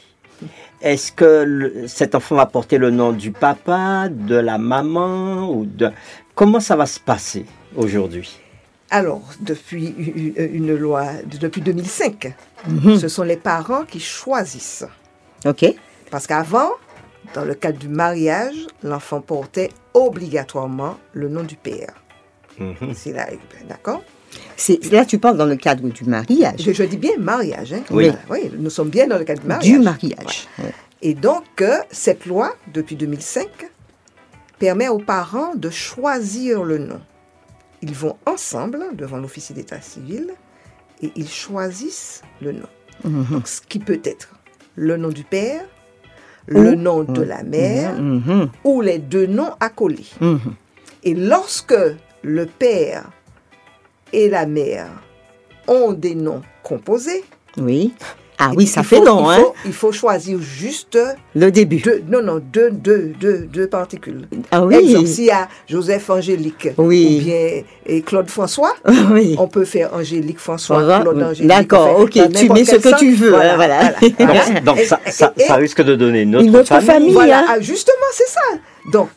[0.82, 5.90] Est-ce que cet enfant va porter le nom du papa, de la maman ou de
[6.34, 8.38] comment ça va se passer aujourd'hui?
[8.90, 11.04] Alors, depuis u- une loi,
[11.40, 12.32] depuis 2005,
[12.66, 12.96] Mhm.
[12.98, 14.84] ce sont les parents qui choisissent.
[15.44, 15.66] Ok.
[16.10, 16.70] Parce qu'avant,
[17.34, 21.92] dans le cadre du mariage, l'enfant portait obligatoirement le nom du père.
[22.58, 22.94] Mhm.
[22.94, 23.26] C'est là,
[23.68, 24.02] d'accord?
[24.56, 26.60] C'est là tu parles dans le cadre du mariage.
[26.60, 27.72] je, je dis bien mariage.
[27.72, 27.82] Hein?
[27.90, 28.10] Oui.
[28.30, 29.70] oui, nous sommes bien dans le cadre du mariage.
[29.70, 30.48] Du mariage.
[30.58, 30.72] Ouais.
[31.02, 33.48] Et donc, euh, cette loi, depuis 2005,
[34.58, 37.00] permet aux parents de choisir le nom.
[37.82, 40.30] Ils vont ensemble devant l'officier d'état civil
[41.02, 42.68] et ils choisissent le nom.
[43.04, 43.26] Mhm.
[43.30, 44.34] Donc, ce qui peut être
[44.74, 45.62] le nom du père,
[46.46, 48.50] le nom de la mère Mhm.
[48.64, 50.06] ou les deux noms accolés.
[50.20, 50.54] Mhm.
[51.04, 51.74] Et lorsque
[52.22, 53.10] le père
[54.12, 54.88] et la mère
[55.68, 57.24] ont des noms composés,
[57.56, 57.92] Oui.
[58.40, 60.96] Ah oui, ça il fait faut- long, il hein faut- Il faut choisir juste
[61.34, 61.78] Le début.
[61.80, 64.28] deux, non, non, deux, deux, deux, deux particules.
[64.52, 64.76] Ah oui.
[64.76, 67.18] Exemple, s'il y a Joseph Angélique Oui.
[67.20, 68.74] ou bien et Claude François,
[69.12, 69.34] oui.
[69.38, 71.00] on peut faire Angélique François, Voilà.
[71.00, 71.48] Claude Angélique.
[71.48, 72.98] D'accord, ok, tu mets ce que sens.
[73.00, 73.92] tu veux, hein, voilà.
[74.00, 77.12] Donc, donc Et- ça, ça, et- ça risque de donner une autre, Une autre famille.
[77.12, 77.46] Voilà, hein.
[77.48, 78.40] ah, justement, c'est ça.
[78.92, 79.10] Donc,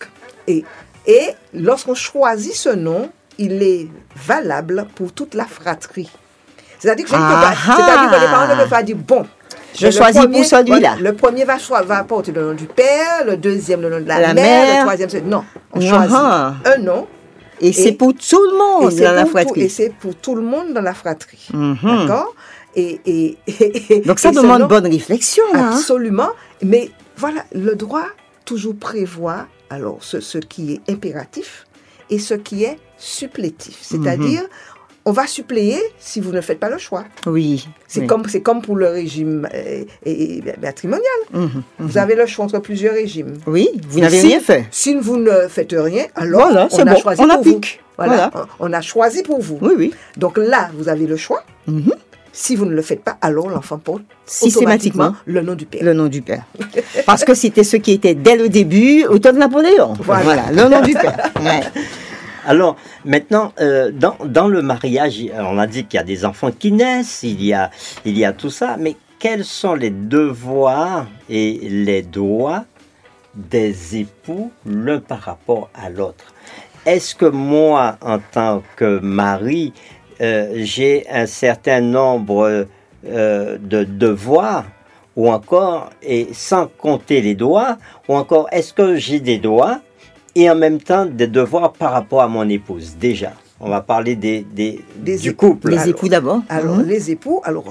[0.48, 0.64] et,
[1.06, 3.88] et lorsqu'on choisit ce nom, il est
[4.28, 6.10] valable pour toute la fratrie.
[6.82, 8.32] C'est-à-dire que, je ne peux pas- Ah c'est-à-dire que les ah.
[8.32, 9.26] parents ne peuvent pas dire, bon,
[9.76, 10.96] Je le choisis premier- pour celui-là.
[11.00, 14.20] le premier va, va porter le nom du père, le deuxième le nom de la,
[14.20, 14.76] La mère, mère.
[14.78, 15.10] le troisième...
[15.10, 17.08] c'est- Non, on Ah choisit un nom
[17.62, 19.70] Et c'est pour tout le monde dans la tout- et fratrie.
[19.70, 21.48] c'est pour tout le monde dans la fratrie.
[21.54, 21.78] Mhm.
[21.84, 22.34] D'accord?
[22.76, 25.44] Et, et, et- Donc ça demande bonne réflexion.
[25.54, 25.70] hein.
[25.74, 26.30] Absolument.
[26.64, 28.06] Mais voilà, le droit
[28.46, 31.66] toujours prévoit alors ce, ce qui est impératif
[32.10, 33.78] et ce qui est supplétif.
[33.82, 34.42] C'est-à-dire,
[35.06, 37.04] on va suppléer si vous ne faites pas le choix.
[37.26, 37.68] Oui.
[37.88, 38.08] C'est oui.
[38.44, 41.02] comme, pour le régime euh, et- matrimonial.
[41.34, 41.64] Mhm.
[41.80, 43.34] Vous avez le choix entre plusieurs régimes.
[43.48, 44.66] Oui, vous n'avez Si- rien fait.
[44.72, 47.62] Si vous ne faites rien, alors Voilà, on a bon, choisi on pour vous.
[47.98, 49.58] Voilà, on on a choisi pour vous.
[49.62, 49.94] Oui, oui.
[50.18, 51.44] Donc là, vous avez le choix.
[51.68, 51.94] Mhm.
[52.34, 55.14] Si vous ne le faites pas, alors l'enfant porte Systématiquement.
[55.26, 55.84] le nom du père.
[55.84, 56.44] Le nom du père.
[57.06, 59.94] Parce que c'était ce qui était dès le début au temps de Napoléon.
[60.00, 60.44] Voilà.
[60.52, 61.18] le nom du père.
[61.42, 61.60] Ouais.
[62.46, 62.76] Alors,
[63.06, 67.22] maintenant, euh, dans, le mariage, on a dit qu'il y a des enfants qui naissent,
[67.24, 72.66] il y a, tout ça, mais quels sont les devoirs et les droits
[73.36, 76.34] des époux l'un par rapport à l'autre?
[76.86, 79.72] Est-ce que moi, en tant que mari,
[80.20, 82.66] euh, j'ai un certain nombre
[83.06, 84.66] euh, de devoirs
[85.16, 87.78] ou encore, et sans compter les droits,
[88.08, 89.82] ou encore, est-ce que j'ai des droits
[90.36, 94.16] et en même temps des devoirs par rapport à mon épouse déjà On va parler
[94.16, 95.50] des, des, Des du époux.
[95.52, 95.70] couple.
[95.70, 96.42] Les Alors- époux d'abord.
[96.50, 96.86] Alors, Mhm.
[96.88, 97.64] les époux, alors,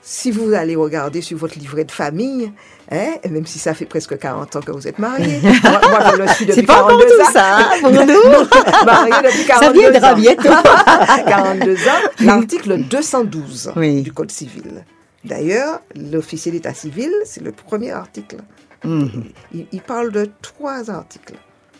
[0.00, 2.52] si vous allez regarder sur votre livret de famille,
[2.92, 6.00] hein, et même si ça fait presque 40 ans que vous êtes mariés, moi, moi,
[6.12, 7.32] je le suis depuis C'est pas encore 42 tout ans.
[7.32, 7.96] ça, hein, pour nous.
[8.86, 10.16] Marié depuis 42 Ça ans.
[10.16, 10.48] bientôt.
[11.26, 14.02] 42 ans, l'article 212 Oui.
[14.02, 14.84] du Code civil.
[15.24, 18.36] D'ailleurs, l'officier d'état civil, c'est le premier article.
[18.84, 19.24] Mhm.
[19.52, 21.34] Il, il parle de trois articles.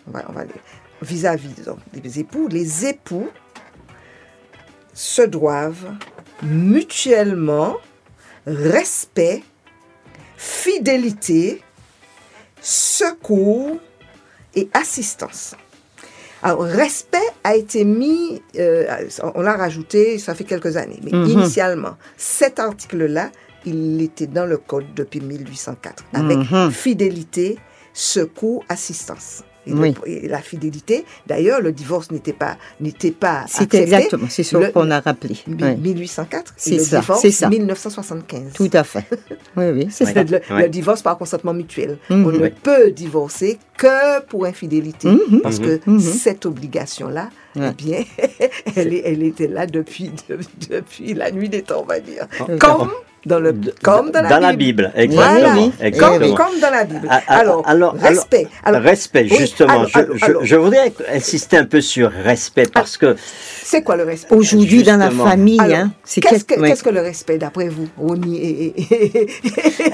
[0.08, 0.50] On va, on va les-
[1.02, 1.50] vis-à-vis
[1.92, 2.48] des époux.
[2.48, 3.28] Les époux
[4.94, 5.92] se doivent
[6.42, 7.76] mutuellement
[8.46, 9.42] respect,
[10.36, 11.62] fidélité,
[12.60, 13.78] secours
[14.54, 15.54] et assistance.
[16.42, 18.86] Alors, respect a été mis, euh,
[19.34, 21.26] on l'a rajouté, ça fait quelques années, mais Mhm.
[21.26, 23.30] initialement, cet article-là,
[23.66, 26.70] il était dans le code depuis 1804 avec Mhm.
[26.70, 27.58] fidélité,
[27.92, 29.42] secours, assistance.
[29.68, 29.94] Et, le- Oui.
[30.06, 34.68] et la fidélité, d'ailleurs, le divorce n'était pas n'était pas C'est exactement, c'est ce Le-
[34.70, 35.36] qu'on a rappelé.
[35.46, 35.76] Mi- Ouais.
[35.76, 37.48] 1804 C'est et le ça, divorce c'est ça.
[37.48, 38.52] 1975.
[38.54, 39.04] Tout à fait.
[39.56, 40.22] Oui, oui, c'est ça.
[40.24, 41.98] Le, divorce par consentement mutuel.
[42.10, 42.26] Mhm.
[42.26, 45.08] On ne peut divorcer que pour infidélité.
[45.08, 45.40] Mhm.
[45.42, 46.00] Parce que Mhm.
[46.00, 47.70] cette obligation-là, Ouais.
[47.70, 48.04] eh bien,
[48.76, 50.38] elle, est- elle était là depuis, de-
[50.70, 52.26] depuis la nuit des temps, on va dire.
[52.40, 52.44] Oh.
[52.58, 52.90] Comme
[53.28, 54.90] dans, le, comme dans la Bible.
[54.96, 55.30] exactement.
[55.40, 55.54] Voilà.
[55.54, 55.70] oui.
[55.78, 56.34] Comme, exactement.
[56.34, 57.08] comme dans la Bible.
[57.10, 58.48] Ah, ah, Alors, alors- respect.
[58.64, 59.70] Alors, respect, oui, justement.
[59.74, 63.14] alors, je, alors, je- je voudrais insister un peu sur respect parce que
[63.62, 64.34] c'est quoi le respect?
[64.34, 66.70] Aujourd'hui, dans la famille, hein, c'est Qu'est-ce que, ouais.
[66.70, 69.28] qu'est-ce que le respect d'après vous, Roni et, et- et-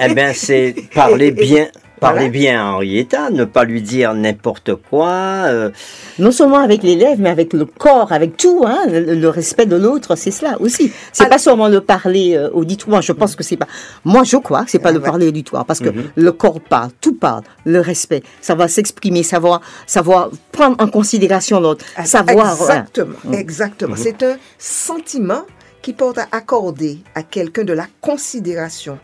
[0.01, 1.66] Eh bien, c'est parler bien,
[2.01, 2.30] parler voilà.
[2.32, 5.11] bien à Henrietta, ne pas lui dire n'importe quoi.
[5.47, 5.70] euh,
[6.18, 9.66] Non seulement avec les lèvres, mais avec le corps, avec tout, hein, le, le respect
[9.66, 10.92] de l'autre, c'est cela aussi.
[11.12, 13.01] C'est Alors- pas seulement le parler euh, auditoire.
[13.03, 13.66] Je pense que c'est pas.
[14.05, 15.05] Moi, je crois que c'est pas Ah, le ouais.
[15.05, 16.05] parler auditoire, parce que Mhm.
[16.16, 21.61] le corps parle, tout parle, le respect, ça va s'exprimer, savoir, savoir prendre en considération
[21.61, 22.53] l'autre, Ah, savoir.
[22.53, 23.34] Exactement, Mm.
[23.34, 23.95] exactement.
[23.97, 25.42] C'est un sentiment
[25.82, 28.99] qui porte à accorder à quelqu'un de la considération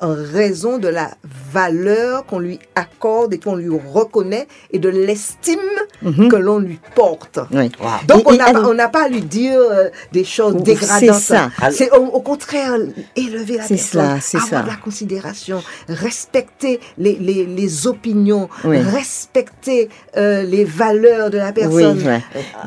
[0.00, 1.10] en raison de la
[1.52, 5.58] valeur qu'on lui accorde et qu'on lui reconnaît et de l'estime
[6.02, 6.28] Mhm.
[6.28, 7.40] que l'on lui porte.
[7.50, 7.70] Oui.
[8.06, 10.22] Donc, Et- on et n'a alors- pas- on n'a pas à lui dire euh, des
[10.24, 11.14] choses C'est dégradantes.
[11.20, 11.50] ça.
[11.72, 12.74] C'est au, au contraire
[13.16, 14.62] élever la C'est personne, cela, c'est avoir ça.
[14.62, 18.78] de la considération, respecter les, les, les opinions, Oui.
[18.80, 22.02] respecter euh, les valeurs de la Oui, personne.
[22.06, 22.20] ouais.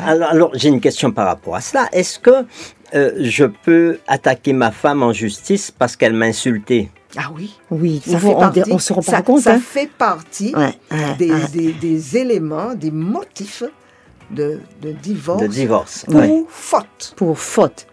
[0.06, 1.88] Alors, alors, j'ai une question par rapport à cela.
[1.94, 2.32] Est-ce que
[2.94, 6.90] euh, je peux attaquer ma femme en justice parce qu'elle m'a insulté?
[7.18, 8.62] Ah oui, Oui, ça on, fait on, partie.
[8.72, 9.41] on se rend pas ça, compte.
[9.41, 9.59] ça hein.
[9.64, 11.47] fait partie Ouais, ouais, des, ouais.
[11.51, 13.64] des- des éléments, des motifs
[14.30, 16.43] de, de divorce de divorce ou Ouais.
[16.47, 17.14] faute.
[17.18, 17.86] Pour faute.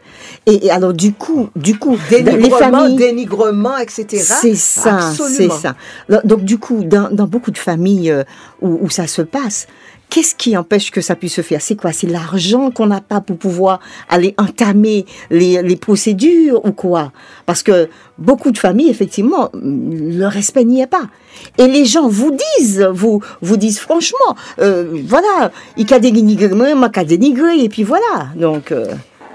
[0.46, 2.96] Et, et alors, du coup, du coup, dans les Dénigrement, familles.
[2.96, 4.06] dénigrement, etc.
[4.40, 5.54] C'est ça, c'est Absolument.
[5.58, 5.74] ça.
[6.08, 8.24] Donc, donc, du coup, dans, dans beaucoup de familles euh,
[8.60, 9.66] où, où ça se passe,
[10.10, 11.60] qu'est-ce qui empêche que ça puisse se faire?
[11.60, 11.92] C'est quoi?
[11.92, 17.12] C'est l'argent qu'on n'a pas pour pouvoir aller entamer les, procédures ou quoi?
[17.46, 17.88] Parce que
[18.18, 21.06] beaucoup de familles, effectivement, le respect n'y est pas.
[21.58, 26.68] Et les gens vous disent, vous vous disent franchement, euh, voilà, il a dénigré, moi,
[26.70, 28.28] il a dénigré, et puis voilà.
[28.34, 28.86] Donc, euh,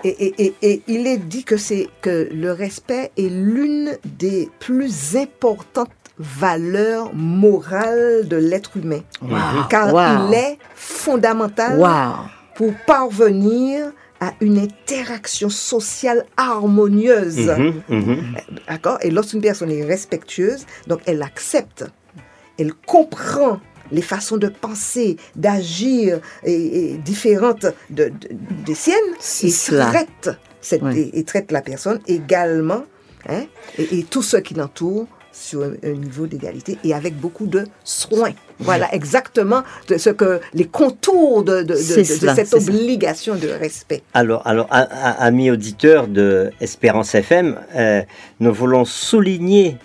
[0.05, 4.49] Et, et- et- et il est dit que c'est que le respect est l'une des
[4.59, 5.87] plus importantes
[6.19, 9.01] valeurs morales de l'être humain,
[9.69, 9.93] car
[10.29, 11.77] il est fondamental
[12.55, 17.49] pour parvenir à une interaction sociale harmonieuse.
[17.49, 18.35] Mhm, mhm.
[18.67, 18.97] D'accord?
[19.01, 21.85] Et lorsqu'une personne est respectueuse, donc elle accepte,
[22.59, 23.59] elle comprend
[23.91, 28.11] les façons de penser, d'agir et, et différentes de, de-
[28.65, 28.95] des siennes
[29.43, 29.87] et cela.
[29.87, 30.29] traite,
[30.61, 32.85] cette, et, et traite la personne également
[33.27, 33.43] hein,
[33.77, 38.31] et, et tous ceux qui l'entourent sur un, niveau d'égalité et avec beaucoup de soin.
[38.59, 42.05] Voilà exactement de ce que les contours de, de- cette
[42.47, 42.57] ça.
[42.57, 44.03] obligation de respect.
[44.13, 48.01] Alors, alors amis auditeurs de Espérance FM, euh,
[48.39, 49.77] nous voulons souligner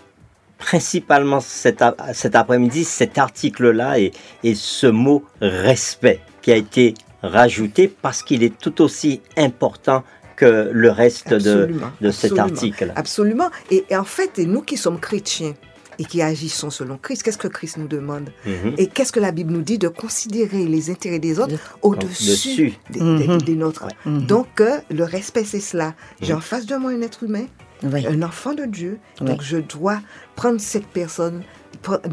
[0.59, 1.83] principalement cet,
[2.13, 4.13] cet après-midi cet article-là et,
[4.45, 10.03] et ce mot respect qui a été rajouté parce qu'il est tout aussi important
[10.39, 12.43] que le reste de, Absolument, de cet absolument.
[12.57, 12.93] article.
[12.97, 13.51] Absolument.
[13.71, 15.55] Et, et en fait, et nous qui sommes chrétiens
[16.01, 18.75] et qui agissons selon Christ, qu'est-ce que Christ nous demande Mhm.
[18.79, 22.73] Et qu'est-ce que la Bible nous dit de considérer les intérêts des autres au-dessus Dessus.
[22.91, 23.19] des, Mhm.
[23.39, 24.27] des- des nôtres Mhm.
[24.27, 25.95] Donc, euh, le respect, c'est cela.
[26.23, 27.47] J'ai en face de moi un être humain,
[27.83, 28.07] Oui.
[28.07, 28.99] un enfant de Dieu.
[29.21, 29.27] Oui.
[29.27, 29.99] Donc, je dois
[30.37, 31.43] prendre cette personne,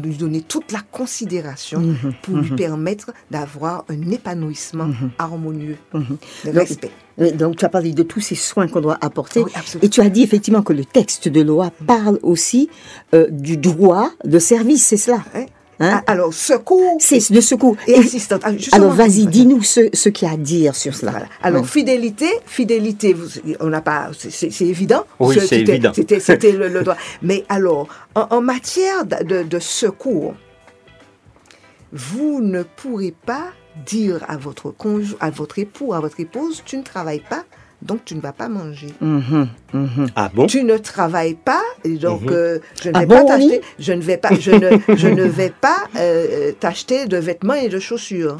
[0.02, 5.76] lui donner toute la considération pour lui permettre d'avoir un épanouissement harmonieux.
[5.92, 6.90] Le Donc, respect.
[7.18, 9.40] Oui, Donc, tu as parlé de tous ces soins qu'on doit apporter.
[9.40, 9.86] Oui, absolument.
[9.86, 12.68] et tu as dit effectivement que le texte de loi parle aussi
[13.14, 15.46] euh, du droit de service, c'est cela Hein?
[15.78, 16.00] Hein?
[16.06, 17.76] Ah, Alors, secours C'est de secours.
[17.86, 18.40] et assistante.
[18.44, 21.10] Ah, alors, vas-y, dis-nous ce, ce qu'il y a à dire sur cela.
[21.10, 21.26] Voilà.
[21.42, 21.68] Alors, Ouais.
[21.68, 23.28] fidélité, fidélité, vous-
[23.60, 25.04] on n'a pas, c'est- évident.
[25.20, 25.92] Oui, Ce- c'est c'était- évident.
[25.94, 26.96] C'était c'était le, le droit.
[27.20, 30.34] Mais alors, en, en matière de, de- de secours,
[31.92, 33.48] vous ne pourrez pas
[33.84, 37.44] dire à votre conjoint, à votre époux, à votre épouse, tu ne travailles pas,
[37.82, 38.88] donc tu ne vas pas manger.
[39.00, 40.06] Mhm, mhm.
[40.16, 40.46] Ah bon?
[40.46, 42.28] Tu ne travailles pas, et donc Mhm.
[42.32, 43.48] euh, je ne Ah vais bon, pas oui?
[43.48, 47.54] t'acheter, je ne vais pas, je ne, je ne vais pas euh, t'acheter de vêtements
[47.54, 48.38] et de chaussures.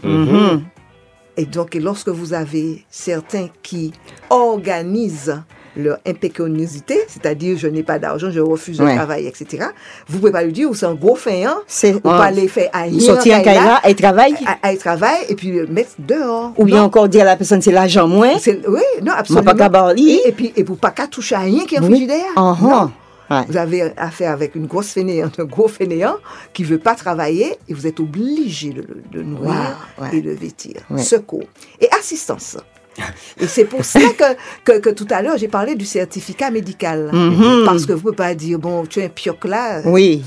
[1.39, 3.93] Et donc, et lorsque vous avez certains qui
[4.31, 5.43] organisent
[5.77, 8.91] leur impécuniosité, c'est-à-dire je n'ai pas d'argent, je refuse Ouais.
[8.91, 9.67] le travail, etc.,
[10.09, 12.71] vous pouvez pas lui dire, ou c'est un gros feignant, C'est ou pas les faire
[12.73, 14.35] à rien, sortir un caille caïla et travail.
[14.63, 16.53] à, à travail, et puis le mettre dehors.
[16.57, 18.35] Ou bien Non, encore dire à la personne c'est l'argent moins.
[18.47, 19.55] Oui, non, absolument.
[19.55, 19.95] pas.
[19.97, 21.91] Et, et puis, et pour pas qu'à toucher à rien qui est en Oui.
[21.91, 22.25] frigidaire.
[22.37, 22.71] Ah, Non.
[22.73, 22.91] ah.
[23.29, 23.45] Ouais.
[23.49, 26.15] Vous avez affaire avec une grosse fainéante, un gros fainéant
[26.53, 29.51] qui veut pas travailler et vous êtes obligé de le de nourrir
[29.99, 30.17] Wow, ouais.
[30.17, 30.77] et de vêtir.
[30.91, 31.03] Ouais.
[31.03, 31.43] Secours.
[31.81, 32.57] Et assistance.
[33.41, 34.35] Et c'est pour ça que,
[34.65, 37.11] que, que tout à l'heure, j'ai parlé du certificat médical.
[37.13, 37.65] Mhm.
[37.65, 39.83] Parce que vous ne pouvez pas dire, bon, tu es un pioc là.
[39.85, 40.23] Oui,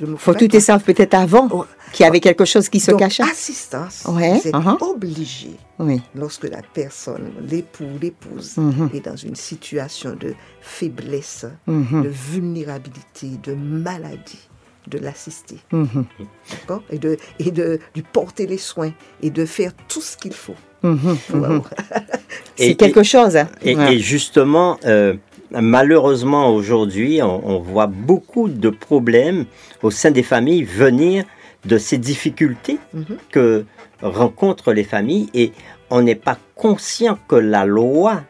[0.00, 1.64] je me faut tout savent peut-être avant Ouais.
[1.92, 3.22] qu'il y avait quelque chose qui se Donc, cachait.
[3.24, 4.82] assistance, Ouais, êtes uh-huh.
[4.90, 6.00] obligé Oui.
[6.14, 8.90] lorsque la personne, l'époux, l'épouse, Mhm.
[8.94, 12.02] est dans une situation de faiblesse, Mhm.
[12.04, 14.48] de vulnérabilité, de maladie,
[14.86, 15.58] de l'assister,
[16.50, 16.82] d'accord?
[16.90, 18.92] Et de et de lui porter les soins
[19.22, 20.54] et de faire tout ce qu'il faut.
[20.82, 21.16] Mhm.
[21.34, 21.62] Mhm.
[22.56, 23.36] C'est Et- quelque chose.
[23.36, 23.48] hein.
[23.62, 23.94] Et, Ouais.
[23.94, 25.14] et justement, euh,
[25.50, 29.44] malheureusement aujourd'hui, on, on voit beaucoup de problèmes
[29.82, 31.24] au sein des familles venir
[31.64, 33.16] de ces difficultés Mhm.
[33.32, 33.64] que
[34.02, 35.52] rencontrent les familles et
[35.90, 38.22] on n'est pas conscient que la loi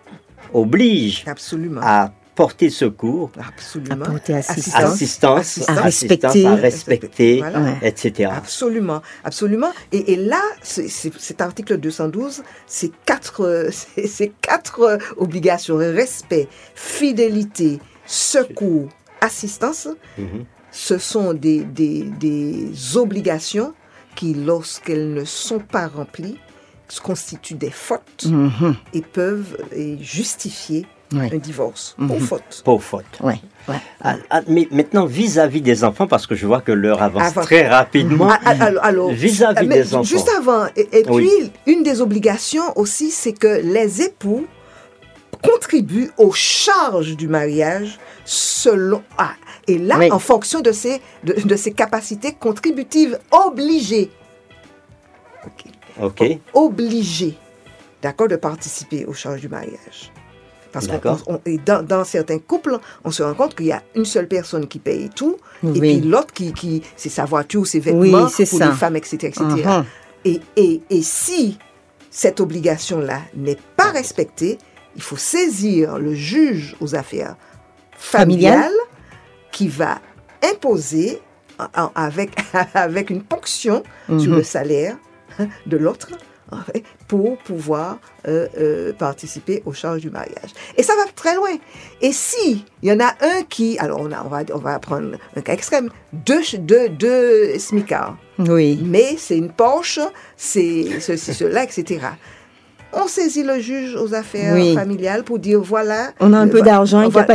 [0.54, 1.80] oblige Absolument.
[1.82, 4.04] à porter secours, Absolument.
[4.04, 4.84] Apporter assistance.
[4.84, 5.68] assistance, Assistance.
[5.76, 6.46] À assistance, respecter.
[6.46, 7.60] à respecter, Voilà.
[7.62, 7.78] Ouais.
[7.82, 8.30] etc.
[8.32, 9.72] Absolument, absolument.
[9.90, 14.98] Et, et là, c'est- c'est- cet article 212, c'est quatre, euh, c'est c'est quatre euh,
[15.16, 18.88] obligations respect, fidélité, secours,
[19.20, 19.88] assistance.
[20.16, 20.44] Mhm.
[20.70, 23.74] Ce sont des, des, des obligations
[24.14, 26.38] qui, lorsqu'elles ne sont pas remplies,
[27.02, 28.76] constituent des fautes Mhm.
[28.94, 29.56] et peuvent
[30.00, 32.08] justifier Un divorce Mhm.
[32.08, 32.62] pour faute.
[32.64, 33.04] Pour faute.
[33.22, 33.40] Ouais.
[33.66, 33.76] Ouais.
[34.02, 37.40] Ah, ah, mais maintenant, vis-à-vis des enfants, parce que je vois que l'heure avance Avant-
[37.42, 40.02] très rapidement, Ah, alors, alors, vis-à-vis des enfants.
[40.04, 41.52] Juste avant, et, et puis Oui.
[41.66, 44.46] une des obligations aussi, c'est que les époux
[45.42, 49.02] contribuent aux charges du mariage selon.
[49.16, 49.32] Ah,
[49.66, 50.12] et là, Oui.
[50.12, 54.10] en fonction de ses, de, de ses capacités contributives obligées.
[55.46, 55.64] Ok.
[56.02, 56.38] Ok.
[56.54, 57.36] Obligées,
[58.02, 60.12] d'accord, de participer aux charges du mariage.
[60.72, 61.22] Parce que D'accord.
[61.64, 64.78] dans, dans certains couples, on se rend compte qu'il y a une seule personne qui
[64.78, 68.10] paye tout, et puis l'autre qui, qui c'est sa voiture, ses vêtements, Oui,
[68.46, 68.66] pour ça.
[68.68, 69.16] les femmes, etc.
[69.28, 69.44] etc.
[69.44, 69.84] Mhm.
[70.26, 71.58] Et, et, et si
[72.10, 74.58] cette obligation-là n'est pas respectée,
[74.96, 77.36] il faut saisir le juge aux affaires
[77.92, 78.70] Familiales.
[79.52, 79.98] qui va
[80.42, 81.20] imposer
[81.94, 82.30] avec,
[82.74, 84.36] avec une ponction sur Mhm.
[84.36, 84.96] le salaire
[85.66, 86.08] de l'autre
[87.06, 90.50] pour pouvoir euh, euh, participer aux charges du mariage.
[90.76, 91.48] Et ça va très loin.
[92.00, 94.78] Et si il y en a un qui, alors on, a- on va, on va
[94.78, 98.80] prendre un cas extrême, deux, deux, deux smicards, Oui.
[98.84, 100.00] mais c'est une Porsche,
[100.36, 102.00] c'est ceci, cela, etc.
[102.92, 104.74] On saisit le juge aux affaires Oui.
[104.74, 106.12] familiales pour dire voilà.
[106.20, 107.26] On a un peu euh, d'argent, il voilà.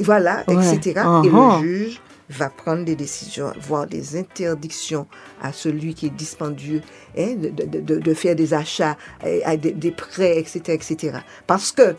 [0.00, 0.74] Voilà, Ouais.
[0.74, 1.00] etc.
[1.06, 1.24] Uh-huh.
[1.26, 1.30] Et
[1.62, 2.00] le juge
[2.30, 5.06] va prendre des décisions, voire des interdictions
[5.40, 6.82] à celui qui est dispendieux
[7.16, 8.96] hein, de, de- de- de faire des achats,
[9.44, 11.18] à des, des prêts, etc., etc.
[11.46, 11.94] Parce que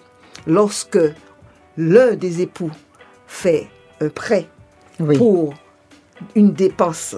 [0.46, 1.00] lorsque
[1.78, 2.72] l'un des époux
[3.28, 3.68] fait
[4.02, 4.48] un prêt
[5.00, 5.18] Oui.
[5.18, 5.54] pour
[6.36, 7.16] une dépense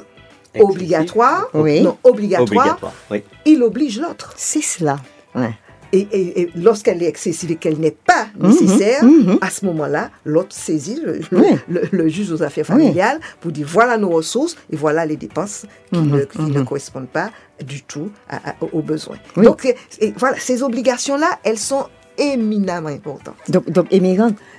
[0.59, 1.82] obligatoire, Oui.
[1.82, 2.93] non, obligatoire, Obligatoire.
[3.09, 3.24] Oui.
[3.45, 4.34] il oblige l'autre.
[4.38, 4.97] C'est cela.
[5.36, 5.53] Ouais.
[5.94, 9.38] Et, et- et lorsqu'elle est excessive et qu'elle n'est pas Mhm, nécessaire, mhm.
[9.42, 11.48] à ce moment-là, l'autre saisit le, le- Oui.
[11.70, 12.78] le- le juge aux affaires Oui.
[12.78, 16.62] familiales pour dire voilà nos ressources et voilà les dépenses qui, Mhm, ne, qui ne
[16.64, 17.30] correspondent pas
[17.66, 19.18] du tout à- à- aux besoins.
[19.38, 19.46] Oui.
[19.46, 19.66] Donc,
[20.00, 21.86] et- voilà, ces obligations-là, elles sont
[22.18, 23.36] éminemment importantes.
[23.50, 23.88] Donc, donc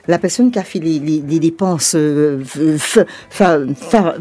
[0.09, 2.43] la personne qui a fait les, les- les dépenses euh,
[2.79, 4.15] fa- fa-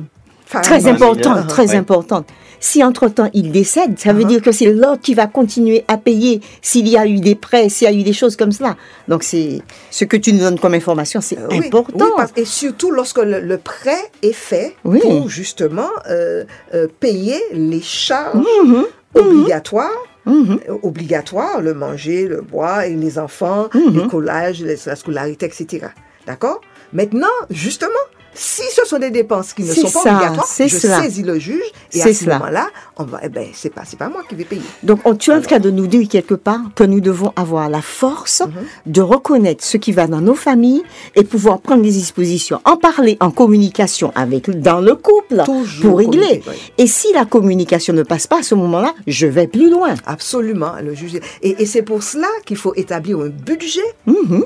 [0.59, 1.75] très importantes, très Ouais.
[1.75, 2.27] importantes,
[2.59, 4.27] si entre-temps il décède, ça veut Uh-huh.
[4.27, 7.69] dire que c'est l'autre qui va continuer à payer s'il y a eu des prêts,
[7.69, 8.75] s'il y a eu des choses comme cela.
[9.07, 12.05] Donc, c'est ce que tu nous donnes comme information, c'est Euh, important.
[12.05, 14.99] oui, parce- et surtout lorsque le, le prêt est fait Oui.
[14.99, 16.43] pour justement euh,
[16.73, 18.85] euh, payer les charges Mhm,
[19.15, 19.89] obligatoires
[20.25, 20.59] mhm.
[20.69, 23.97] euh, obligatoire, le manger, le boire, et les enfants, Mhm.
[24.01, 25.87] les collages, la scolarité, etc.
[26.27, 26.61] D'accord?
[26.93, 27.89] Maintenant, justement,
[28.33, 31.01] si ce sont des dépenses qui ne sont pas ça, obligatoires, je cela.
[31.01, 31.61] saisis le juge
[31.93, 32.67] et à ce moment-là,
[32.97, 34.61] on va, eh ben, c'est pas, c'est pas moi qui vais payer.
[34.83, 37.69] Donc, on- tu es en train de nous dire quelque part que nous devons avoir
[37.69, 38.51] la force Mhm.
[38.93, 40.83] de reconnaître ce qui va dans nos familles
[41.15, 45.97] et pouvoir prendre des dispositions, en parler en communication avec dans le couple Toujours pour
[45.99, 46.41] régler.
[46.47, 46.53] oui.
[46.77, 49.95] Et si la communication ne passe pas à ce moment-là, je vais plus loin.
[50.05, 51.19] Absolument, le juge.
[51.41, 54.45] Et, et c'est pour cela qu'il faut établir un budget, Mhm.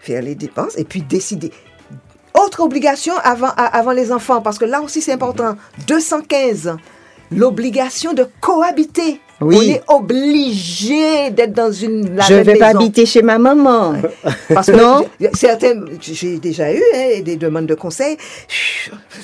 [0.00, 1.50] faire les dépenses et puis décider.
[2.34, 5.56] Autre obligation avant, avant les enfants, parce que là aussi c'est important.
[5.86, 6.76] 215,
[7.30, 9.56] l'obligation de cohabiter Oui.
[9.58, 13.94] On est obligé d'être dans une la je même vais pas habiter chez ma maman.
[14.54, 15.04] Parce que Non.
[15.34, 18.16] certains, j'ai déjà eu hein, des demandes de conseils.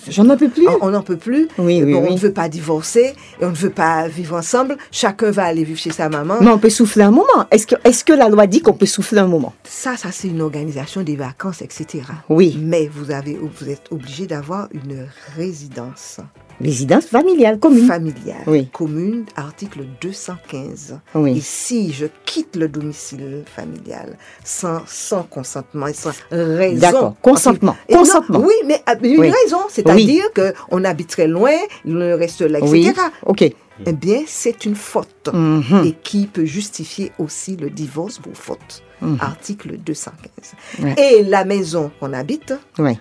[0.08, 0.66] J'en peux plus.
[0.80, 1.48] On- n'en peut plus.
[1.58, 4.76] Oui, oui, Bon, On ne veut pas divorcer et on ne veut pas vivre ensemble.
[4.90, 6.36] Chacun va aller vivre chez sa maman.
[6.40, 7.46] Mais on peut souffler un moment.
[7.50, 9.52] Est-ce que, est-ce que la loi dit qu'on peut souffler un moment?
[9.64, 12.02] Ça, ça c'est une organisation des vacances, etc.
[12.28, 12.58] Oui.
[12.60, 15.06] Mais vous avez, vous êtes obligé d'avoir une
[15.36, 16.18] résidence
[16.60, 17.86] Résidence familiale commune.
[17.86, 18.68] familiale Oui.
[18.72, 20.98] commune, article 215.
[21.14, 21.38] Oui.
[21.38, 26.78] Et si je quitte le domicile familial sans, sans consentement et sans raison.
[26.80, 27.14] D'accord.
[27.22, 27.76] Consentement.
[27.88, 28.40] Et non, Consentement.
[28.40, 29.30] oui, mais euh, une Oui.
[29.44, 31.52] raison, c'est-à-dire que qu'on habite très loin,
[31.84, 32.70] le reste là, etc.
[32.70, 32.92] Oui.
[33.26, 33.50] Ok.
[33.86, 35.84] Eh bien, c'est une faute Mhm.
[35.86, 38.82] et qui peut justifier aussi le divorce pour faute.
[39.00, 39.16] Mhm.
[39.20, 40.52] Article 215.
[40.82, 40.94] Ouais.
[40.98, 42.98] Et la maison qu'on habite, Ouais.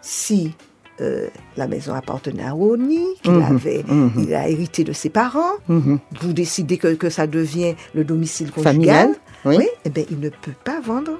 [0.00, 0.52] si
[1.00, 4.12] euh, la maison appartenait à Rony, qu'il Mhm, avait, mhm.
[4.26, 5.98] il a hérité de ses parents, Mhm.
[6.20, 9.14] vous décidez que, que ça devient le domicile conjugal, Familial.
[9.44, 9.68] Oui.
[9.84, 11.12] eh bien, il ne peut pas vendre,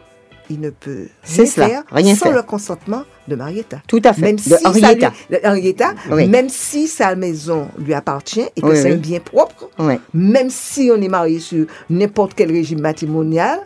[0.49, 2.37] il ne peut rien cela, faire rien sans faire.
[2.37, 3.83] le consentement de Marietta.
[3.89, 4.22] Tout à fait.
[4.22, 5.12] Même de si, ça Henrietta.
[5.31, 6.27] lui- de Henrietta, Oui.
[6.29, 9.68] même si sa maison lui appartient et que Oui, c'est un bien propre,
[10.14, 13.59] même si on est marié sur n'importe quel régime matrimonial,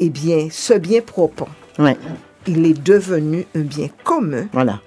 [0.00, 1.46] eh bien, ce bien propre,
[2.46, 4.80] il est devenu un bien commun Voilà.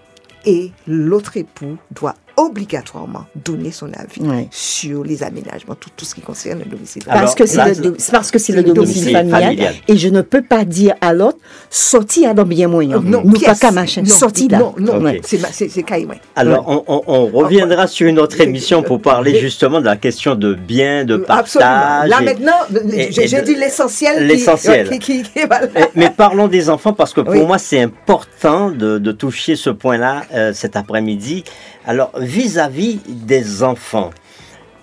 [0.46, 2.16] Et l'autre époux doit
[2.46, 4.22] obligatoirement donner son avis
[4.52, 7.04] sur les aménagements, tout, tout ce qui concerne le domicile.
[7.06, 9.44] Parce que c'est là, le, do- c'est parce que c'est le le domicile domicile familial,
[9.44, 9.74] familial.
[9.88, 11.38] et je ne peux pas dire à l'autre
[11.70, 13.00] sorti à dans bien moyen.
[13.02, 13.60] non, nous pièce.
[13.60, 14.60] pas qu'à machin, sorti là.
[14.60, 16.18] Non, non, c'est ma- c'est c'est caïman.
[16.36, 20.36] Alors, on, on- on reviendra sur une autre émission pour parler justement de la question
[20.36, 21.70] de bien, de Absolument.
[21.72, 22.10] partage.
[22.10, 24.18] Là et- maintenant, et- j'ai et j'ai de- dit l'essentiel.
[24.18, 24.89] qui- l'essentiel.
[24.92, 25.68] Qui, qui, qui- voilà.
[25.74, 27.46] Mais, mais parlons des enfants parce que pour Oui.
[27.46, 31.44] moi c'est important de, de toucher ce point-là euh, cet après-midi.
[31.86, 34.12] Alors vis-à-vis des enfants,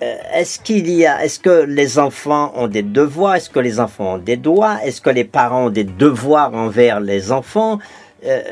[0.03, 3.80] euh, est-ce qu'il y a, est-ce que les enfants ont des devoirs, est-ce que les
[3.80, 7.78] enfants ont des droits, est-ce que les parents ont des devoirs envers les enfants?
[8.24, 8.42] Euh,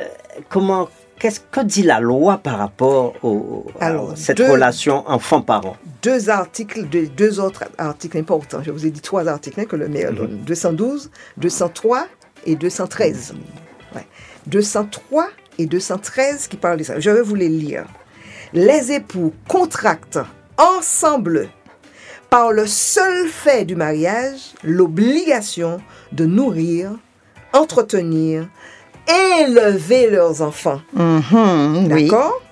[0.50, 0.88] Comment,
[1.18, 5.76] qu'est-ce que dit la loi par rapport au, à cette deux- relation enfant-parent?
[6.02, 8.62] Deux articles, de, deux autres articles importants.
[8.62, 10.38] Je vous ai dit trois articles hein, que le maire donne.
[10.46, 12.06] 212, 203
[12.44, 13.34] et 213.
[13.94, 14.06] Ouais.
[14.48, 15.28] 203
[15.58, 17.00] et 213 qui parlent de ça.
[17.00, 17.84] Je vais vous les lire.
[18.52, 20.20] Les époux contractent
[20.56, 21.48] ensemble,
[22.30, 25.80] par le seul fait du mariage, l'obligation
[26.12, 26.92] de nourrir,
[27.52, 28.48] entretenir,
[29.40, 30.80] élever leurs enfants.
[30.92, 32.04] Mhm, oui.
[32.08, 32.42] D'accord?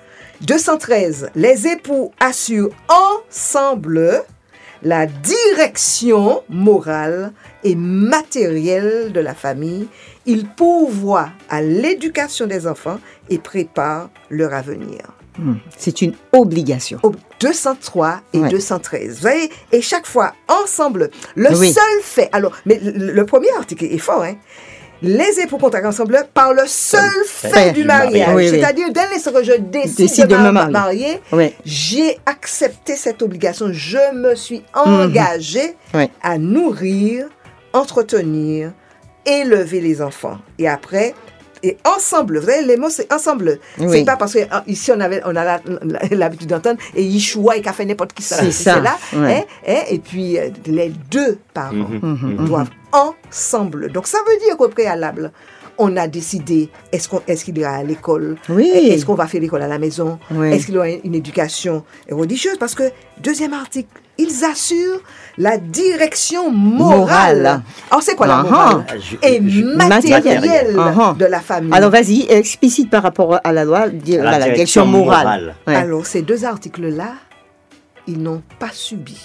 [0.41, 1.29] 213.
[1.35, 4.23] Les époux assurent ensemble
[4.83, 7.31] la direction morale
[7.63, 9.87] et matérielle de la famille.
[10.25, 15.01] Ils pourvoient à l'éducation des enfants et préparent leur avenir.
[15.77, 16.99] C'est une obligation.
[17.03, 18.49] Au 203 et Ouais.
[18.49, 19.15] 213.
[19.15, 21.71] Vous voyez Et chaque fois, ensemble, le Oui.
[21.73, 22.29] seul fait.
[22.31, 24.35] Alors, mais le, le premier article est fort, hein
[25.01, 28.13] les époux contractent ensemble par le seul fait, fait du mariage.
[28.13, 28.35] mariage.
[28.35, 28.49] Oui, oui.
[28.49, 30.71] C'est-à-dire, dès l'instant que je décide, Décide de, de me marier.
[30.71, 31.53] marier, Oui.
[31.65, 33.67] j'ai accepté cette obligation.
[33.71, 35.99] Je me suis engagée Mhm.
[35.99, 36.09] Oui.
[36.23, 37.27] à nourrir,
[37.73, 38.71] entretenir,
[39.25, 40.37] élever les enfants.
[40.57, 41.13] Et après,
[41.65, 43.59] et ensemble, vous voyez, les mots, c'est ensemble.
[43.79, 43.87] Oui.
[43.89, 45.59] C'est pas parce que ah, ici, on, avait, on a
[46.11, 48.37] l'habitude d'entendre et Yeshua et qu'a fait n'importe qui ça.
[48.37, 48.95] C'est ça, là.
[49.13, 49.37] ouais.
[49.37, 51.99] hein, hein, et puis, euh, les deux parents Mhm,
[52.37, 52.45] mhm.
[52.45, 53.91] doivent ensemble.
[53.91, 55.31] Donc, ça veut dire qu'au préalable,
[55.77, 58.37] on a décidé, est-ce qu'on est-ce qu'il ira à l'école?
[58.49, 58.69] Oui.
[58.73, 60.19] Est-ce qu'on va faire l'école à la maison?
[60.31, 60.51] Oui.
[60.51, 62.57] Est-ce qu'il aura une éducation religieuse?
[62.59, 62.83] Parce que,
[63.21, 65.01] deuxième article, ils assurent
[65.37, 66.97] la direction morale.
[66.99, 67.61] Morale.
[67.91, 68.93] Alors, c'est quoi la Ah, morale ah.
[68.97, 69.39] Je- Et
[69.75, 70.75] matérielle.
[70.79, 71.73] Ah, de la famille.
[71.73, 75.23] Alors vas-y, explicite par rapport à la loi, À la direction direction morale.
[75.23, 75.55] morale.
[75.67, 75.75] Ouais.
[75.75, 77.13] Alors, ces deux articles-là,
[78.07, 79.19] ils n'ont pas subi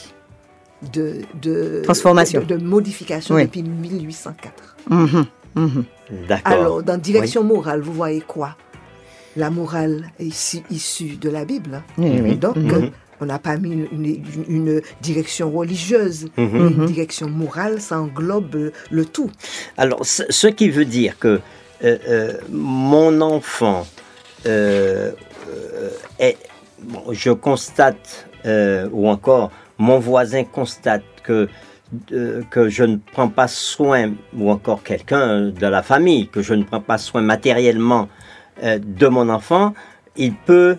[0.92, 2.40] de, de Transformation.
[2.40, 3.44] de, de modification Oui.
[3.44, 4.76] depuis 1804.
[4.88, 5.84] Mhm, mhm.
[6.28, 6.52] D'accord.
[6.52, 8.56] Alors, dans direction morale, vous voyez quoi?
[9.36, 11.82] La morale est issue, issue de la Bible.
[11.98, 12.34] hein.
[12.40, 12.70] Donc, Mhm.
[12.72, 12.80] euh,
[13.20, 16.56] on n'a pas mis une, une- une direction religieuse, Mhm.
[16.78, 19.30] une direction morale, ça englobe euh, le tout.
[19.76, 21.40] Alors, ce, qui veut dire que
[21.84, 23.86] euh, euh, mon enfant
[24.46, 25.12] euh,
[26.18, 26.36] est,
[26.82, 28.26] bon, je constate,
[28.92, 31.48] ou encore mon voisin constate que
[32.50, 36.62] que je ne prends pas soin, ou encore quelqu'un de la famille, que je ne
[36.62, 38.08] prends pas soin matériellement
[38.62, 39.74] de mon enfant,
[40.16, 40.76] il peut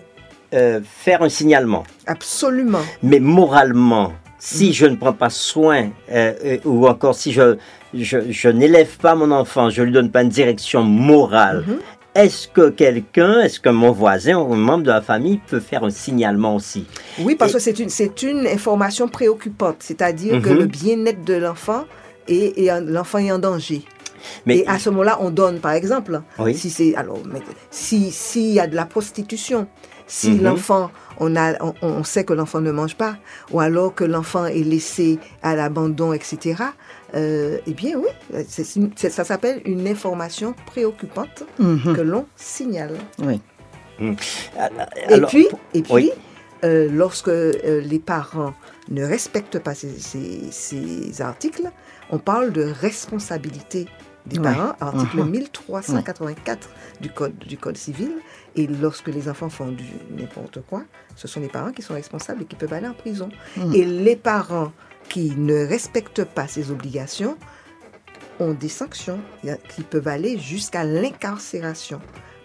[0.54, 1.84] euh, faire un signalement.
[2.06, 2.80] Absolument.
[3.02, 7.56] Mais moralement, si je ne prends pas soin, euh, euh, ou encore si je,
[7.94, 11.78] je, je n'élève pas mon enfant, je ne lui donne pas une direction morale, Mhm.
[12.14, 15.84] est-ce que quelqu'un, est-ce que mon voisin ou un membre de la famille peut faire
[15.84, 16.86] un signalement aussi?
[17.20, 20.58] Oui, parce Et- que c'est une, c'est une information préoccupante, c'est-à-dire que Mhm.
[20.58, 21.84] le bien-être de l'enfant
[22.28, 23.82] et, et en- l'enfant est en danger.
[24.46, 26.54] Mais et à ce moment-là, on donne, par exemple, Oui.
[26.54, 29.66] si c'est alors, mais si s'il y a de la prostitution,
[30.06, 30.42] si Mhm.
[30.42, 33.16] l'enfant, on a, on, on sait que l'enfant ne mange pas,
[33.50, 36.62] ou alors que l'enfant est laissé à l'abandon, etc.
[37.14, 38.08] euh, eh bien, oui,
[38.96, 41.94] ça s'appelle une information préoccupante Mhm.
[41.96, 42.94] que l'on signale.
[43.18, 43.40] Oui.
[44.00, 46.12] Et alors, puis, et puis oui.
[46.64, 48.54] euh, lorsque euh, les parents
[48.90, 51.70] ne respectent pas ces, ces- ces articles,
[52.10, 53.86] on parle de responsabilité
[54.26, 54.44] des Ouais.
[54.44, 55.30] parents, article Mhm.
[55.30, 56.68] 1384
[57.00, 58.12] du, code, du Code civil.
[58.56, 60.82] Et lorsque les enfants font du n'importe quoi,
[61.16, 63.28] ce sont les parents qui sont responsables et qui peuvent aller en prison.
[63.56, 63.74] Mhm.
[63.74, 64.72] Et les parents
[65.08, 67.36] qui ne respectent pas ces obligations
[68.40, 69.20] ont des sanctions
[69.68, 72.00] qui peuvent aller jusqu'à l'incarcération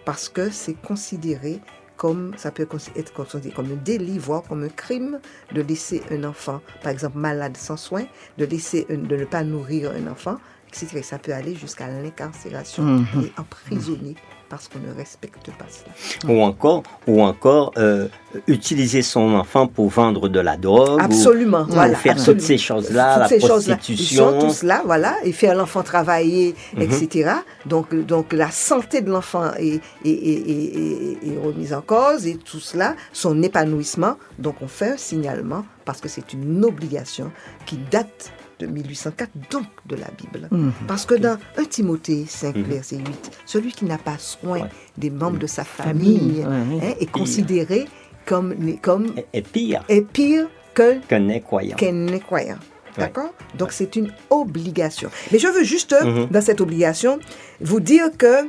[0.05, 1.59] parce que c'est considéré
[1.95, 5.19] comme ça peut être considéré comme un délit, voire comme un crime
[5.53, 8.05] de laisser un enfant, par exemple malade sans soin,
[8.37, 10.37] de laisser un- de ne pas nourrir un enfant,
[10.83, 11.01] etc.
[11.03, 13.05] Ça peut aller jusqu'à l'incarcération Mhm.
[13.25, 14.15] et emprisonner
[14.49, 16.33] parce qu'on ne respecte pas cela.
[16.33, 18.07] ou encore, ou encore euh,
[18.47, 21.95] utiliser son enfant pour vendre de la drogue, Absolument, ou, voilà.
[21.95, 22.39] faire absolument.
[22.39, 24.39] toutes ces choses-là, la ces prostitution.
[24.39, 26.81] tous là, voilà, et faire l'enfant travailler, Mhm.
[26.81, 27.31] etc.
[27.65, 32.95] Donc, donc la santé de l'enfant est- est- est remise en cause et tout cela,
[33.11, 34.15] son épanouissement.
[34.39, 37.31] Donc on fait un signalement parce que c'est une obligation
[37.65, 40.47] qui date de 1804, donc de la Bible.
[40.51, 40.71] Mhm.
[40.87, 42.63] Parce que dans 1 Timothée 5, Mhm.
[42.63, 44.69] verset 8, celui qui n'a pas soin Ouais.
[44.97, 46.65] des membres de sa famille hein,
[46.99, 47.85] est considéré
[48.25, 51.75] comme, comme et pire est pire que qu'un incroyant.
[51.75, 52.57] qu'un incroyant.
[52.97, 53.31] D'accord?
[53.57, 55.09] Donc c'est une obligation.
[55.31, 56.27] Mais je veux juste, Mhm.
[56.31, 57.19] dans cette obligation,
[57.61, 58.47] vous dire que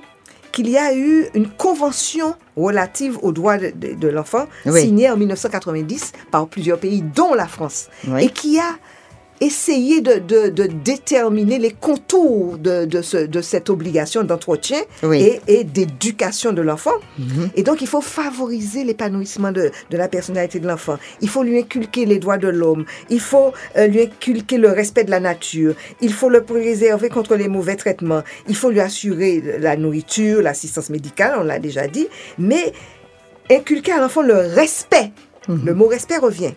[0.51, 4.81] qu'il y a eu une convention relative aux droits de, de- de l'enfant Oui.
[4.81, 8.25] signée en 1990 par plusieurs pays, dont la France, Oui.
[8.25, 8.71] et qui a
[9.41, 15.23] essayé de, de- de déterminer les contours de, de ce- de cette obligation d'entretien Oui.
[15.23, 16.95] et, et d'éducation de l'enfant.
[17.19, 17.51] Mhm.
[17.55, 20.99] Et donc, il faut favoriser l'épanouissement de, la personnalité de l'enfant.
[21.21, 22.85] Il faut lui inculquer les droits de l'homme.
[23.11, 25.75] Il faut euh, lui inculquer le respect de la nature.
[26.01, 28.23] Il faut le préserver contre les mauvais traitements.
[28.49, 32.09] Il faut lui assurer la nourriture, l'assistance médicale, on l'a déjà dit.
[32.39, 32.73] Mais
[33.51, 35.11] inculquer à l'enfant le respect.
[35.49, 36.53] Le mot respect revient.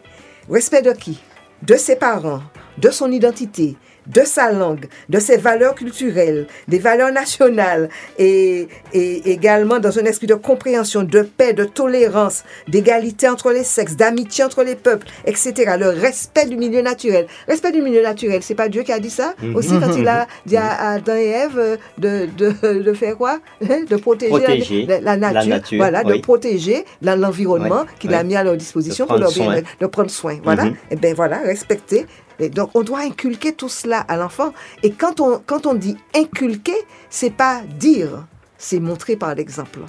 [0.50, 1.20] Respect de qui?
[1.62, 2.42] De ses parents,
[2.80, 3.78] de son identité,
[4.08, 10.06] de sa langue, de ses valeurs culturelles, des valeurs nationales et, et également dans un
[10.06, 15.08] esprit de compréhension, de paix, de tolérance, d'égalité entre les sexes, d'amitié entre les peuples,
[15.26, 15.76] etc.
[15.80, 17.28] Le respect du milieu naturel.
[17.48, 19.34] Respect du milieu naturel, c'est pas Dieu qui a dit ça?
[19.54, 23.40] Aussi quand il a dit à Adam et Ève euh, de, de, de faire quoi?
[23.70, 23.84] Hein?
[23.90, 28.10] De protéger, la- Protéger la, la nature, la nature, voilà, de protéger l'environnement Oui, qu'il
[28.10, 28.16] oui.
[28.16, 30.38] a mis à leur disposition pour leur bien, de prendre soin.
[30.44, 30.66] Voilà.
[30.66, 30.76] Mhm.
[30.92, 32.06] Et bien voilà, respecter.
[32.44, 34.54] Et donc on doit inculquer tout cela à l'enfant.
[34.84, 36.76] Et quand on, quand on dit inculquer,
[37.10, 38.26] c'est pas dire,
[38.58, 39.80] c'est montrer par l'exemple.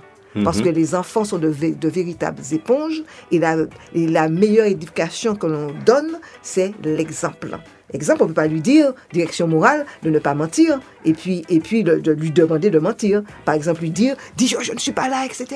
[0.44, 0.64] Parce Mhm.
[0.64, 1.48] que les enfants sont de
[1.88, 3.56] véritables éponges et la,
[3.94, 7.58] et la meilleure éducation que l'on donne, c'est l'exemple.
[7.92, 11.44] Exemple, on ne peut pas lui dire, direction morale, de ne pas mentir, et puis,
[11.48, 13.22] et puis de, de lui demander de mentir.
[13.44, 15.46] Par exemple, lui dire, dis je, je ne suis pas là, etc.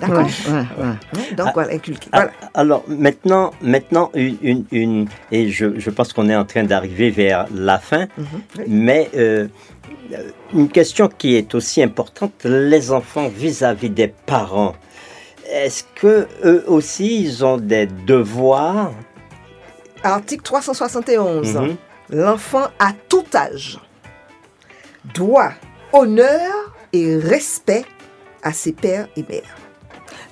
[0.00, 0.18] D'accord?
[0.18, 0.64] Ouais, ouais, ouais.
[0.84, 0.96] Hein,
[1.36, 2.08] Donc voilà, inculquer.
[2.12, 2.32] Ah, Voilà.
[2.54, 7.10] Alors maintenant, maintenant une, une- une- et je, je pense qu'on est en train d'arriver
[7.10, 8.26] vers la fin, Mhm.
[8.58, 8.64] Oui.
[8.68, 9.48] mais euh,
[10.52, 14.74] une question qui est aussi importante, les enfants vis-à-vis des parents.
[15.50, 18.92] Est-ce que eux aussi ils ont des devoirs
[20.04, 21.54] Article 371.
[21.54, 21.76] Mhm.
[22.10, 23.78] L'enfant à tout âge
[25.14, 25.52] doit
[25.92, 27.84] honneur et respect
[28.42, 29.56] à ses pères et mères.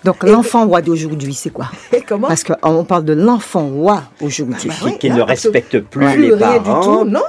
[0.05, 1.69] Donc l'enfant roi d'aujourd'hui, c'est quoi?
[1.93, 2.27] Et comment?
[2.27, 4.57] Parce qu'on parle de l'enfant roi aujourd'hui.
[4.65, 6.81] Ah bah qui, oui, qui là, ne parce que respectent plus Plus les rien parents
[6.81, 7.21] du tout, non.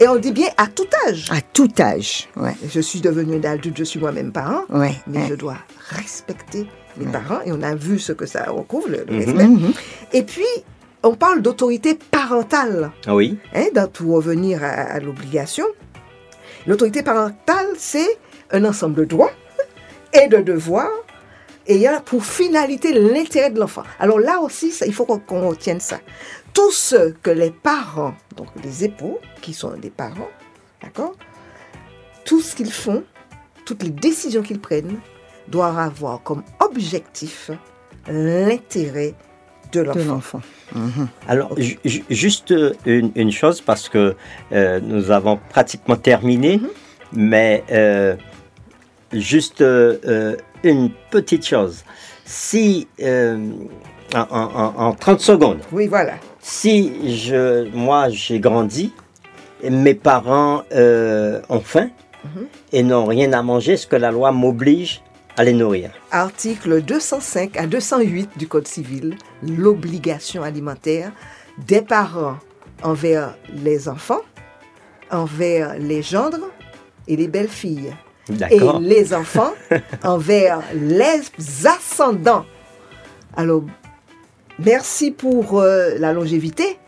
[0.00, 1.28] Et on dit bien à tout âge.
[1.30, 2.28] À tout âge.
[2.36, 2.56] Ouais.
[2.66, 4.94] Je suis devenu un adulte, je suis moi-même parent, Ouais.
[5.06, 5.26] mais ouais.
[5.28, 5.56] je dois
[5.90, 6.66] respecter
[6.96, 9.18] mes parents et on a vu ce que ça recouvre, le, le Mhm.
[9.26, 9.46] respect.
[9.46, 9.72] Mhm.
[10.14, 10.44] Et puis,
[11.04, 12.90] on parle d'autorité parentale.
[13.08, 13.38] Oui.
[13.54, 15.66] hein, dans- pour revenir à, à l'obligation,
[16.66, 18.18] l'autorité parentale, c'est
[18.50, 19.30] un ensemble de droits
[20.12, 20.90] et de devoirs
[21.66, 23.84] ayant pour finalité l'intérêt de l'enfant.
[23.98, 25.98] Alors là aussi, ça, il faut qu'on qu'on retienne ça.
[26.52, 30.28] Tout ce que les parents, donc les époux, qui sont des parents,
[30.82, 31.14] d'accord,
[32.24, 33.02] tout ce qu'ils font,
[33.66, 34.98] toutes les décisions qu'ils prennent,
[35.48, 37.50] doivent avoir comme objectif
[38.08, 39.14] l'intérêt
[39.82, 40.40] de l'enfant.
[40.74, 41.08] Mhm.
[41.28, 42.54] Alors, ju- ju- juste
[42.86, 44.14] une, une chose, parce que
[44.52, 46.68] euh, nous avons pratiquement terminé, Mhm.
[47.12, 48.16] mais euh,
[49.12, 51.84] juste euh, une petite chose.
[52.24, 53.38] Si, euh,
[54.14, 56.14] en, en- en- en 30 secondes, Oui, voilà.
[56.40, 58.92] si je, moi j'ai grandi,
[59.68, 61.88] mes parents euh, ont faim
[62.24, 62.46] Mhm.
[62.72, 65.02] et n'ont rien à manger, est-ce que la loi m'oblige
[65.36, 69.16] à les nourrir Article 205 à 208 du Code civil,
[69.48, 71.12] l'obligation alimentaire
[71.58, 72.38] des parents
[72.82, 74.20] envers les enfants,
[75.10, 76.50] envers les gendres
[77.08, 77.94] et les belles-filles.
[78.50, 79.52] Et les enfants
[80.02, 81.20] envers les
[81.66, 82.46] ascendants.
[83.36, 83.62] Alors,
[84.58, 86.78] merci pour euh, la longévité,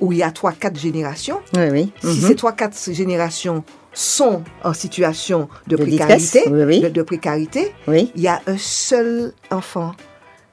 [0.00, 1.40] où il y a 3-4 générations.
[1.54, 1.92] Oui, oui.
[2.00, 2.28] Si Mhm.
[2.28, 3.62] ces 3-4 générations
[3.92, 6.80] sont en situation de, De précarité, détresse, oui, oui.
[6.80, 8.10] De, de précarité, Oui.
[8.14, 9.92] il y a un seul enfant.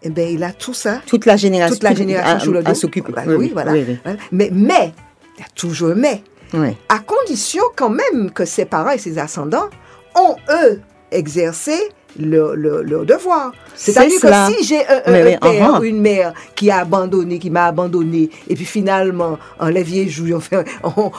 [0.03, 1.01] Eh bien, il a tout ça.
[1.05, 1.75] Toute la génération.
[1.75, 3.11] Toute la génération à- s'occuper.
[3.13, 3.71] Bah Oui, oui, voilà.
[3.71, 3.97] oui.
[4.03, 4.17] Voilà.
[4.31, 4.91] Mais, mais,
[5.37, 6.75] il y a toujours un mais.
[6.89, 9.69] À condition quand même que ses parents et ses ascendants
[10.15, 10.81] ont, eux,
[11.11, 11.73] exercé
[12.19, 13.53] leur, leur- leur devoir.
[13.75, 15.01] C'est C'est-à-dire que si j'ai un,
[15.39, 15.79] père uh-huh.
[15.79, 20.31] ou une mère qui a abandonné, qui m'a abandonné, et puis finalement, en les joues,
[20.35, 21.11] on, fait, on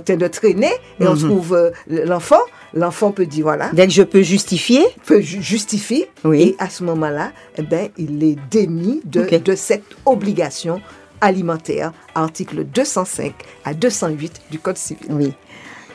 [0.00, 1.28] train de traîner, et on Mhm.
[1.28, 2.40] trouve euh, l'enfant,
[2.74, 6.40] l'enfant peut dire, voilà, que je peux justifier, peut ju- justifier, Oui.
[6.42, 10.80] et à ce moment-là, eh ben, il est démis de, de cette obligation
[11.20, 13.32] alimentaire, article 205
[13.64, 15.06] à 208 du Code civil.
[15.10, 15.32] oui.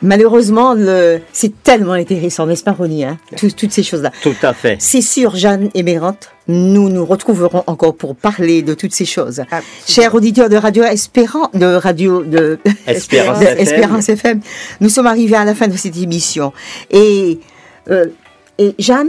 [0.02, 1.18] Malheureusement, le...
[1.32, 4.12] c'est tellement intéressant, n'est-ce pas, Ronnie hein, Tout- Toutes ces choses-là.
[4.22, 4.76] Tout à fait.
[4.78, 9.42] C'est sûr, Jeanne Émérante, nous nous retrouverons encore pour parler de toutes ces choses.
[9.50, 13.58] Ah, Chers auditeurs de Radio Espérance, de Radio de Espérance de FM.
[13.58, 14.40] Espérance FM,
[14.80, 16.52] nous sommes arrivés à la fin de cette émission.
[16.90, 17.40] Et,
[17.90, 18.06] euh,
[18.58, 19.08] et Jeanne,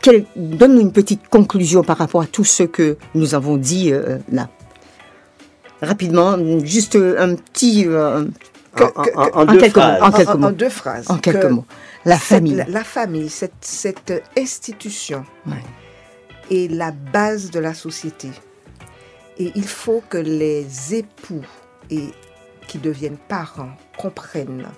[0.00, 4.16] quelle- donne-nous une petite conclusion par rapport à tout ce que nous avons dit euh,
[4.32, 4.48] là.
[5.82, 8.24] Rapidement, juste un petit, euh,
[8.78, 10.02] En, en- en- en en deux quelques mots, phrases.
[10.02, 10.50] en quelques mots.
[10.52, 11.10] deux phrases.
[11.10, 11.64] en quelques que mots,
[12.04, 12.54] la cette- famille.
[12.54, 15.62] La, la famille, cette, cette institution Ouais.
[16.50, 18.30] est la base de la société.
[19.38, 21.44] Et il faut que les époux
[21.90, 22.10] et
[22.68, 24.68] qui deviennent parents comprennent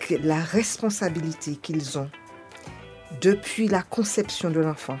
[0.00, 2.10] que la responsabilité qu'ils ont
[3.20, 4.98] depuis la conception de l'enfant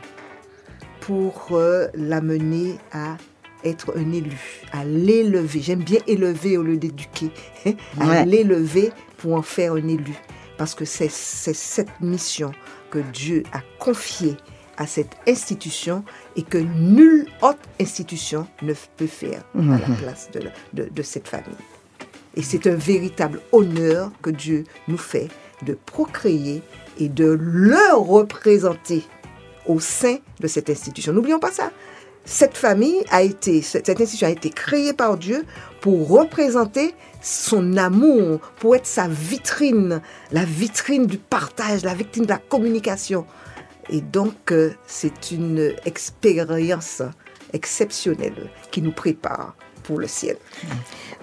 [1.00, 3.16] pour euh, l'amener à
[3.64, 4.38] être un élu,
[4.72, 5.60] à l'élever.
[5.60, 7.30] J'aime bien élever au lieu d'éduquer,
[8.00, 8.24] à Ouais.
[8.24, 10.14] l'élever pour en faire un élu.
[10.56, 12.52] Parce que c'est cette mission
[12.90, 14.36] que Dieu a confiée
[14.76, 16.04] à cette institution
[16.36, 21.02] et que nulle autre institution ne peut faire à la place de, la- de- de
[21.02, 21.54] cette famille.
[22.36, 25.28] Et c'est un véritable honneur que Dieu nous fait
[25.64, 26.62] de procréer
[27.00, 29.02] et de le représenter
[29.66, 31.12] au sein de cette institution.
[31.12, 31.70] N'oublions pas ça.
[32.30, 35.46] Cette famille a été, cette institution a été créée par Dieu
[35.80, 42.28] pour représenter son amour, pour être sa vitrine, la vitrine du partage, la vitrine de
[42.28, 43.24] la communication.
[43.88, 47.00] Et donc, euh, c'est une expérience
[47.54, 50.36] exceptionnelle qui nous prépare pour le ciel.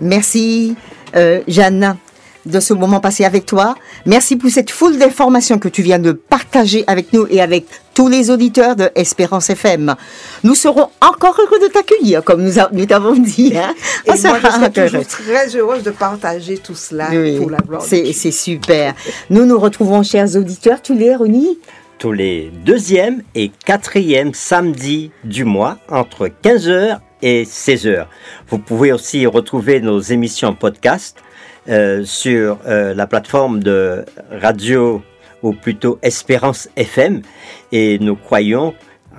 [0.01, 0.75] Merci,
[1.15, 1.97] euh, Jeanne,
[2.45, 3.75] de ce moment passé avec toi.
[4.05, 8.07] Merci pour cette foule d'informations que tu viens de partager avec nous et avec tous
[8.07, 9.95] les auditeurs de Espérance FM.
[10.43, 13.53] Nous serons encore heureux de t'accueillir, comme nous, a- nous t'avons dit.
[13.57, 13.73] Hein?
[14.05, 15.05] Et On moi, je heureux.
[15.05, 18.93] très heureuse de partager tout cela Oui, pour la gloire de c'est super.
[19.29, 21.57] Nous nous retrouvons, chers auditeurs, tous les Ronnie
[21.97, 28.07] tous les deuxième et quatrième samedis du mois entre 15h et 16h.
[28.49, 31.15] Vous pouvez aussi retrouver nos émissions podcast
[32.05, 35.01] sur euh, la plateforme de radio
[35.41, 37.21] ou plutôt Espérance FM
[37.71, 38.73] et nous croyons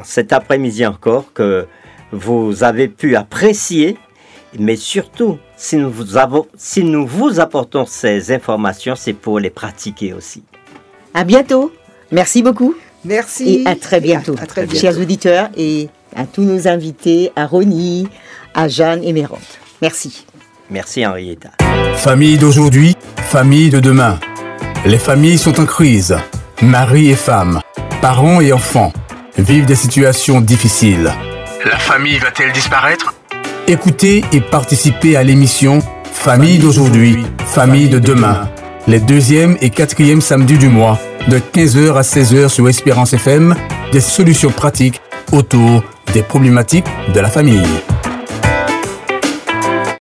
[0.04, 1.66] cet après-midi encore que
[2.12, 3.96] vous avez pu apprécier
[4.58, 9.50] mais surtout si nous vous, avons, si nous vous apportons ces informations c'est pour les
[9.50, 10.42] pratiquer aussi.
[11.14, 11.72] À bientôt.
[12.12, 12.74] Merci beaucoup.
[13.04, 13.62] Merci.
[13.64, 14.80] Et à très bientôt, À, à très bientôt.
[14.80, 18.08] chers auditeurs, et à tous nos invités, à Ronnie,
[18.54, 19.58] à Jeanne et Mérante.
[19.82, 20.26] Merci.
[20.70, 21.50] Merci Henrietta.
[21.96, 24.18] Famille d'aujourd'hui, famille de demain.
[24.84, 26.16] Les familles sont en crise.
[26.62, 27.60] Mari et femme,
[28.00, 28.92] parents et enfants
[29.38, 31.12] vivent des situations difficiles.
[31.64, 33.14] La famille va-t-elle disparaître?
[33.68, 35.80] Écoutez et participez à l'émission
[36.12, 38.48] Famille d'aujourd'hui, famille de demain.
[38.88, 40.98] Les deuxième et quatrième samedis du mois,
[41.28, 43.54] de 15h à 16h sur Espérance FM,
[43.92, 47.62] des solutions pratiques autour des problématiques de la famille.